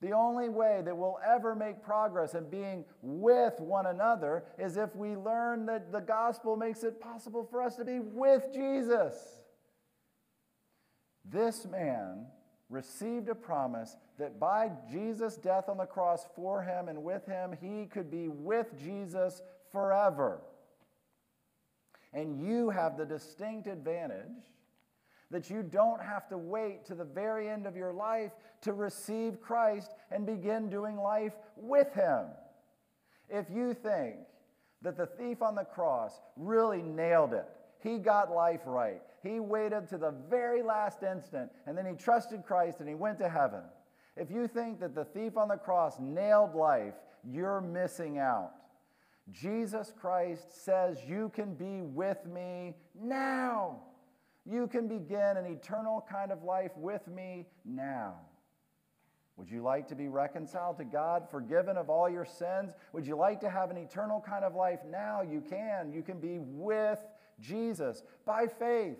The 0.00 0.12
only 0.12 0.48
way 0.48 0.82
that 0.84 0.96
we'll 0.96 1.18
ever 1.24 1.54
make 1.54 1.80
progress 1.80 2.34
in 2.34 2.50
being 2.50 2.84
with 3.02 3.60
one 3.60 3.86
another 3.86 4.44
is 4.58 4.76
if 4.76 4.94
we 4.96 5.14
learn 5.14 5.64
that 5.66 5.92
the 5.92 6.00
gospel 6.00 6.56
makes 6.56 6.82
it 6.82 7.00
possible 7.00 7.46
for 7.48 7.62
us 7.62 7.76
to 7.76 7.84
be 7.84 8.00
with 8.00 8.48
Jesus. 8.52 9.14
This 11.24 11.66
man 11.66 12.26
received 12.68 13.28
a 13.28 13.34
promise 13.34 13.96
that 14.18 14.40
by 14.40 14.72
Jesus' 14.90 15.36
death 15.36 15.68
on 15.68 15.76
the 15.76 15.86
cross 15.86 16.26
for 16.34 16.62
him 16.62 16.88
and 16.88 17.04
with 17.04 17.24
him, 17.26 17.56
he 17.60 17.86
could 17.86 18.10
be 18.10 18.26
with 18.26 18.76
Jesus 18.76 19.40
forever. 19.70 20.40
And 22.12 22.44
you 22.46 22.70
have 22.70 22.96
the 22.96 23.06
distinct 23.06 23.66
advantage 23.66 24.44
that 25.30 25.48
you 25.48 25.62
don't 25.62 26.02
have 26.02 26.28
to 26.28 26.36
wait 26.36 26.84
to 26.86 26.94
the 26.94 27.04
very 27.04 27.48
end 27.48 27.66
of 27.66 27.74
your 27.74 27.92
life 27.92 28.32
to 28.60 28.72
receive 28.74 29.40
Christ 29.40 29.94
and 30.10 30.26
begin 30.26 30.68
doing 30.68 30.98
life 30.98 31.32
with 31.56 31.92
Him. 31.94 32.26
If 33.30 33.46
you 33.50 33.72
think 33.72 34.16
that 34.82 34.96
the 34.96 35.06
thief 35.06 35.40
on 35.40 35.54
the 35.54 35.64
cross 35.64 36.20
really 36.36 36.82
nailed 36.82 37.32
it, 37.32 37.46
he 37.82 37.98
got 37.98 38.30
life 38.30 38.60
right. 38.66 39.00
He 39.22 39.40
waited 39.40 39.88
to 39.88 39.98
the 39.98 40.14
very 40.28 40.62
last 40.62 41.02
instant 41.02 41.50
and 41.66 41.76
then 41.76 41.86
he 41.86 41.94
trusted 41.94 42.44
Christ 42.44 42.80
and 42.80 42.88
he 42.88 42.94
went 42.94 43.18
to 43.20 43.28
heaven. 43.28 43.62
If 44.16 44.30
you 44.30 44.46
think 44.46 44.80
that 44.80 44.94
the 44.94 45.04
thief 45.04 45.36
on 45.36 45.48
the 45.48 45.56
cross 45.56 45.98
nailed 45.98 46.54
life, 46.54 46.94
you're 47.24 47.60
missing 47.60 48.18
out. 48.18 48.50
Jesus 49.30 49.92
Christ 49.98 50.64
says, 50.64 50.98
You 51.06 51.30
can 51.34 51.54
be 51.54 51.80
with 51.82 52.26
me 52.26 52.74
now. 52.94 53.80
You 54.44 54.66
can 54.66 54.88
begin 54.88 55.36
an 55.36 55.46
eternal 55.46 56.04
kind 56.10 56.32
of 56.32 56.42
life 56.42 56.72
with 56.76 57.06
me 57.06 57.46
now. 57.64 58.16
Would 59.36 59.50
you 59.50 59.62
like 59.62 59.88
to 59.88 59.94
be 59.94 60.08
reconciled 60.08 60.76
to 60.78 60.84
God, 60.84 61.28
forgiven 61.30 61.76
of 61.76 61.88
all 61.88 62.08
your 62.08 62.24
sins? 62.24 62.72
Would 62.92 63.06
you 63.06 63.16
like 63.16 63.40
to 63.40 63.50
have 63.50 63.70
an 63.70 63.76
eternal 63.76 64.20
kind 64.20 64.44
of 64.44 64.54
life 64.54 64.80
now? 64.88 65.22
You 65.22 65.40
can. 65.40 65.92
You 65.92 66.02
can 66.02 66.18
be 66.18 66.38
with 66.38 67.00
Jesus 67.40 68.02
by 68.26 68.46
faith. 68.46 68.98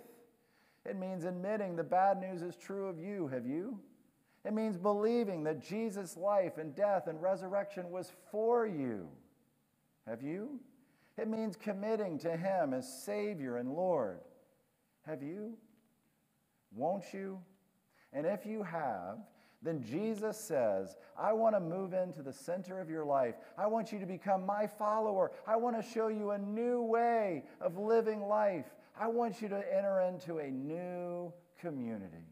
It 0.85 0.97
means 0.97 1.25
admitting 1.25 1.77
the 1.77 1.85
bad 1.85 2.21
news 2.21 2.43
is 2.43 2.57
true 2.57 2.89
of 2.89 2.99
you. 2.99 3.29
Have 3.29 3.47
you? 3.47 3.79
It 4.45 4.53
means 4.53 4.77
believing 4.77 5.45
that 5.45 5.63
Jesus' 5.63 6.17
life 6.17 6.59
and 6.59 6.75
death 6.75 7.07
and 7.07 7.23
resurrection 7.23 7.91
was 7.91 8.11
for 8.31 8.67
you. 8.67 9.09
Have 10.07 10.23
you? 10.23 10.61
It 11.19 11.29
means 11.29 11.57
committing 11.57 12.19
to 12.21 12.37
Him 12.37 12.75
as 12.75 13.03
Savior 13.05 13.57
and 13.59 13.73
Lord. 13.73 14.21
Have 15.07 15.23
you? 15.23 15.57
Won't 16.75 17.13
you? 17.13 17.41
And 18.13 18.27
if 18.27 18.47
you 18.47 18.63
have, 18.63 19.19
then 19.63 19.83
Jesus 19.83 20.37
says, 20.39 20.97
I 21.19 21.33
want 21.33 21.55
to 21.55 21.61
move 21.61 21.93
into 21.93 22.23
the 22.23 22.33
center 22.33 22.81
of 22.81 22.91
your 22.91 23.05
life. 23.05 23.37
I 23.57 23.67
want 23.67 23.93
you 23.93 24.01
to 24.01 24.07
become 24.07 24.45
my 24.45 24.67
follower. 24.67 25.31
I 25.47 25.57
want 25.57 25.77
to 25.81 25.89
show 25.89 26.09
you 26.09 26.33
a 26.33 26.39
new 26.39 26.83
way 26.83 27.45
of 27.61 27.79
living 27.79 28.23
life. 28.23 28.67
I 28.99 29.07
want 29.07 29.41
you 29.41 29.49
to 29.49 29.75
enter 29.75 30.01
into 30.01 30.39
a 30.39 30.51
new 30.51 31.33
community. 31.61 32.27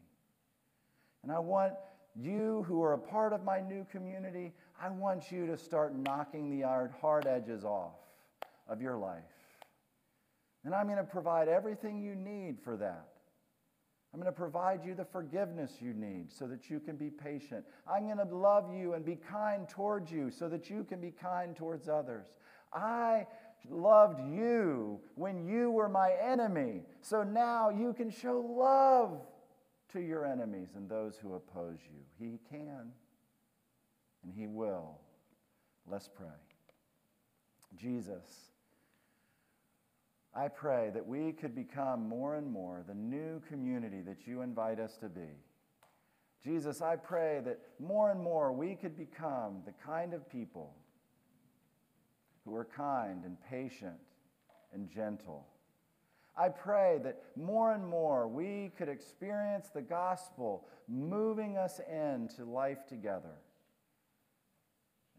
And 1.23 1.31
I 1.31 1.39
want 1.39 1.73
you 2.15 2.65
who 2.67 2.83
are 2.83 2.93
a 2.93 2.97
part 2.97 3.31
of 3.31 3.43
my 3.43 3.61
new 3.61 3.85
community, 3.89 4.53
I 4.83 4.89
want 4.89 5.31
you 5.31 5.45
to 5.45 5.57
start 5.57 5.95
knocking 5.95 6.49
the 6.49 6.67
hard 6.99 7.27
edges 7.27 7.63
off 7.63 7.93
of 8.67 8.81
your 8.81 8.97
life. 8.97 9.21
And 10.63 10.73
I'm 10.73 10.85
going 10.85 10.97
to 10.97 11.03
provide 11.03 11.47
everything 11.47 12.01
you 12.01 12.15
need 12.15 12.59
for 12.63 12.75
that. 12.77 13.07
I'm 14.13 14.19
going 14.19 14.31
to 14.31 14.37
provide 14.37 14.83
you 14.83 14.95
the 14.95 15.05
forgiveness 15.05 15.73
you 15.79 15.93
need 15.93 16.31
so 16.31 16.47
that 16.47 16.69
you 16.69 16.79
can 16.79 16.95
be 16.97 17.09
patient. 17.09 17.63
I'm 17.87 18.05
going 18.05 18.17
to 18.17 18.35
love 18.35 18.73
you 18.73 18.93
and 18.93 19.05
be 19.05 19.15
kind 19.15 19.69
towards 19.69 20.11
you 20.11 20.31
so 20.31 20.49
that 20.49 20.69
you 20.69 20.83
can 20.83 20.99
be 20.99 21.11
kind 21.11 21.55
towards 21.55 21.87
others. 21.87 22.25
I 22.73 23.27
loved 23.69 24.19
you 24.19 24.99
when 25.15 25.45
you 25.45 25.69
were 25.69 25.89
my 25.89 26.13
enemy, 26.21 26.81
so 27.01 27.23
now 27.23 27.69
you 27.69 27.93
can 27.93 28.09
show 28.09 28.39
love 28.39 29.21
to 29.93 30.01
your 30.01 30.25
enemies 30.25 30.69
and 30.75 30.89
those 30.89 31.17
who 31.21 31.35
oppose 31.35 31.79
you. 31.85 31.99
He 32.17 32.39
can 32.49 32.91
and 34.23 34.33
He 34.33 34.47
will. 34.47 34.99
Let's 35.87 36.07
pray. 36.07 36.27
Jesus. 37.75 38.51
I 40.33 40.47
pray 40.47 40.91
that 40.93 41.05
we 41.05 41.33
could 41.33 41.53
become 41.53 42.07
more 42.07 42.35
and 42.35 42.49
more 42.49 42.83
the 42.87 42.93
new 42.93 43.41
community 43.49 44.01
that 44.01 44.25
you 44.25 44.41
invite 44.41 44.79
us 44.79 44.95
to 44.97 45.09
be. 45.09 45.27
Jesus, 46.43 46.81
I 46.81 46.95
pray 46.95 47.41
that 47.45 47.59
more 47.79 48.11
and 48.11 48.19
more 48.19 48.51
we 48.51 48.75
could 48.75 48.97
become 48.97 49.61
the 49.65 49.73
kind 49.85 50.13
of 50.13 50.29
people 50.29 50.73
who 52.45 52.55
are 52.55 52.65
kind 52.65 53.25
and 53.25 53.37
patient 53.49 53.99
and 54.73 54.89
gentle. 54.89 55.45
I 56.37 56.49
pray 56.49 56.99
that 57.03 57.21
more 57.35 57.73
and 57.73 57.85
more 57.85 58.27
we 58.27 58.71
could 58.77 58.89
experience 58.89 59.69
the 59.69 59.81
gospel 59.81 60.65
moving 60.87 61.57
us 61.57 61.79
into 61.79 62.45
life 62.45 62.87
together. 62.87 63.35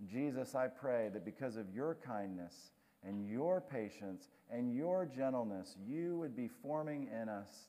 Jesus, 0.06 0.54
I 0.54 0.68
pray 0.68 1.10
that 1.12 1.24
because 1.24 1.56
of 1.56 1.72
your 1.74 1.96
kindness 2.04 2.72
and 3.04 3.26
your 3.26 3.60
patience 3.60 4.28
and 4.50 4.74
your 4.74 5.06
gentleness, 5.06 5.76
you 5.86 6.16
would 6.18 6.36
be 6.36 6.48
forming 6.48 7.08
in 7.08 7.28
us, 7.28 7.68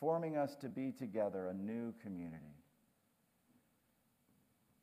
forming 0.00 0.36
us 0.36 0.54
to 0.56 0.68
be 0.68 0.92
together 0.92 1.48
a 1.48 1.54
new 1.54 1.92
community. 2.02 2.56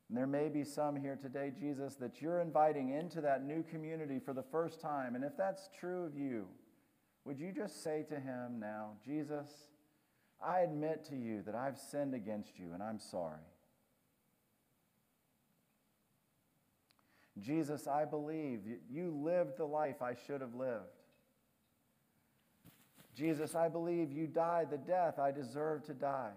And 0.08 0.18
there 0.18 0.26
may 0.26 0.48
be 0.48 0.64
some 0.64 0.96
here 0.96 1.18
today, 1.20 1.50
Jesus, 1.58 1.94
that 1.96 2.20
you're 2.20 2.40
inviting 2.40 2.90
into 2.90 3.20
that 3.22 3.44
new 3.44 3.62
community 3.62 4.18
for 4.18 4.34
the 4.34 4.42
first 4.42 4.80
time. 4.80 5.14
And 5.14 5.24
if 5.24 5.36
that's 5.36 5.68
true 5.78 6.04
of 6.04 6.16
you, 6.16 6.46
would 7.24 7.38
you 7.38 7.52
just 7.52 7.82
say 7.82 8.04
to 8.10 8.20
him 8.20 8.60
now, 8.60 8.90
Jesus, 9.04 9.48
I 10.44 10.60
admit 10.60 11.04
to 11.06 11.16
you 11.16 11.42
that 11.46 11.54
I've 11.54 11.78
sinned 11.78 12.14
against 12.14 12.58
you 12.58 12.74
and 12.74 12.82
I'm 12.82 13.00
sorry. 13.00 13.40
Jesus, 17.40 17.86
I 17.88 18.04
believe 18.04 18.60
you 18.90 19.10
lived 19.10 19.56
the 19.56 19.64
life 19.64 20.02
I 20.02 20.14
should 20.26 20.40
have 20.40 20.54
lived. 20.54 20.84
Jesus, 23.14 23.54
I 23.54 23.68
believe 23.68 24.12
you 24.12 24.26
died 24.26 24.70
the 24.70 24.78
death 24.78 25.18
I 25.18 25.30
deserve 25.30 25.84
to 25.84 25.94
die. 25.94 26.32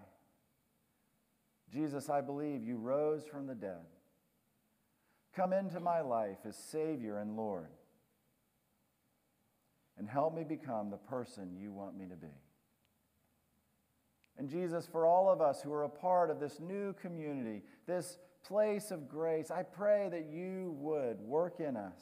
Jesus, 1.72 2.08
I 2.08 2.20
believe 2.20 2.64
you 2.64 2.76
rose 2.76 3.24
from 3.24 3.46
the 3.46 3.54
dead. 3.54 3.84
Come 5.34 5.52
into 5.52 5.80
my 5.80 6.00
life 6.00 6.38
as 6.46 6.56
Savior 6.56 7.18
and 7.18 7.36
Lord. 7.36 7.68
And 9.98 10.08
help 10.08 10.34
me 10.34 10.44
become 10.44 10.90
the 10.90 10.96
person 10.96 11.56
you 11.56 11.72
want 11.72 11.96
me 11.96 12.06
to 12.06 12.16
be. 12.16 12.28
And 14.38 14.48
Jesus, 14.48 14.86
for 14.90 15.04
all 15.04 15.28
of 15.28 15.40
us 15.40 15.60
who 15.60 15.72
are 15.72 15.84
a 15.84 15.88
part 15.88 16.30
of 16.30 16.38
this 16.38 16.60
new 16.60 16.92
community, 16.94 17.62
this 17.86 18.18
place 18.48 18.90
of 18.90 19.08
grace, 19.08 19.50
I 19.50 19.62
pray 19.62 20.08
that 20.10 20.26
you 20.32 20.74
would 20.78 21.20
work 21.20 21.60
in 21.60 21.76
us 21.76 22.00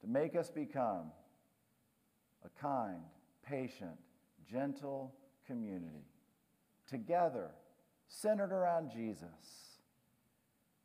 to 0.00 0.06
make 0.06 0.36
us 0.36 0.50
become 0.50 1.10
a 2.44 2.60
kind, 2.60 3.00
patient, 3.44 3.98
gentle 4.48 5.14
community, 5.46 6.06
together, 6.86 7.50
centered 8.08 8.52
around 8.52 8.90
Jesus, 8.90 9.78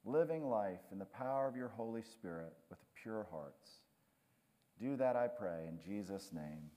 living 0.04 0.50
life 0.50 0.82
in 0.92 1.00
the 1.00 1.06
power 1.06 1.48
of 1.48 1.56
your 1.56 1.70
Holy 1.70 2.02
Spirit 2.02 2.54
with 2.70 2.80
pure 3.02 3.28
hearts. 3.32 3.70
Do 4.80 4.98
that, 4.98 5.16
I 5.16 5.28
pray, 5.28 5.68
in 5.70 5.80
Jesus' 5.80 6.32
name. 6.34 6.72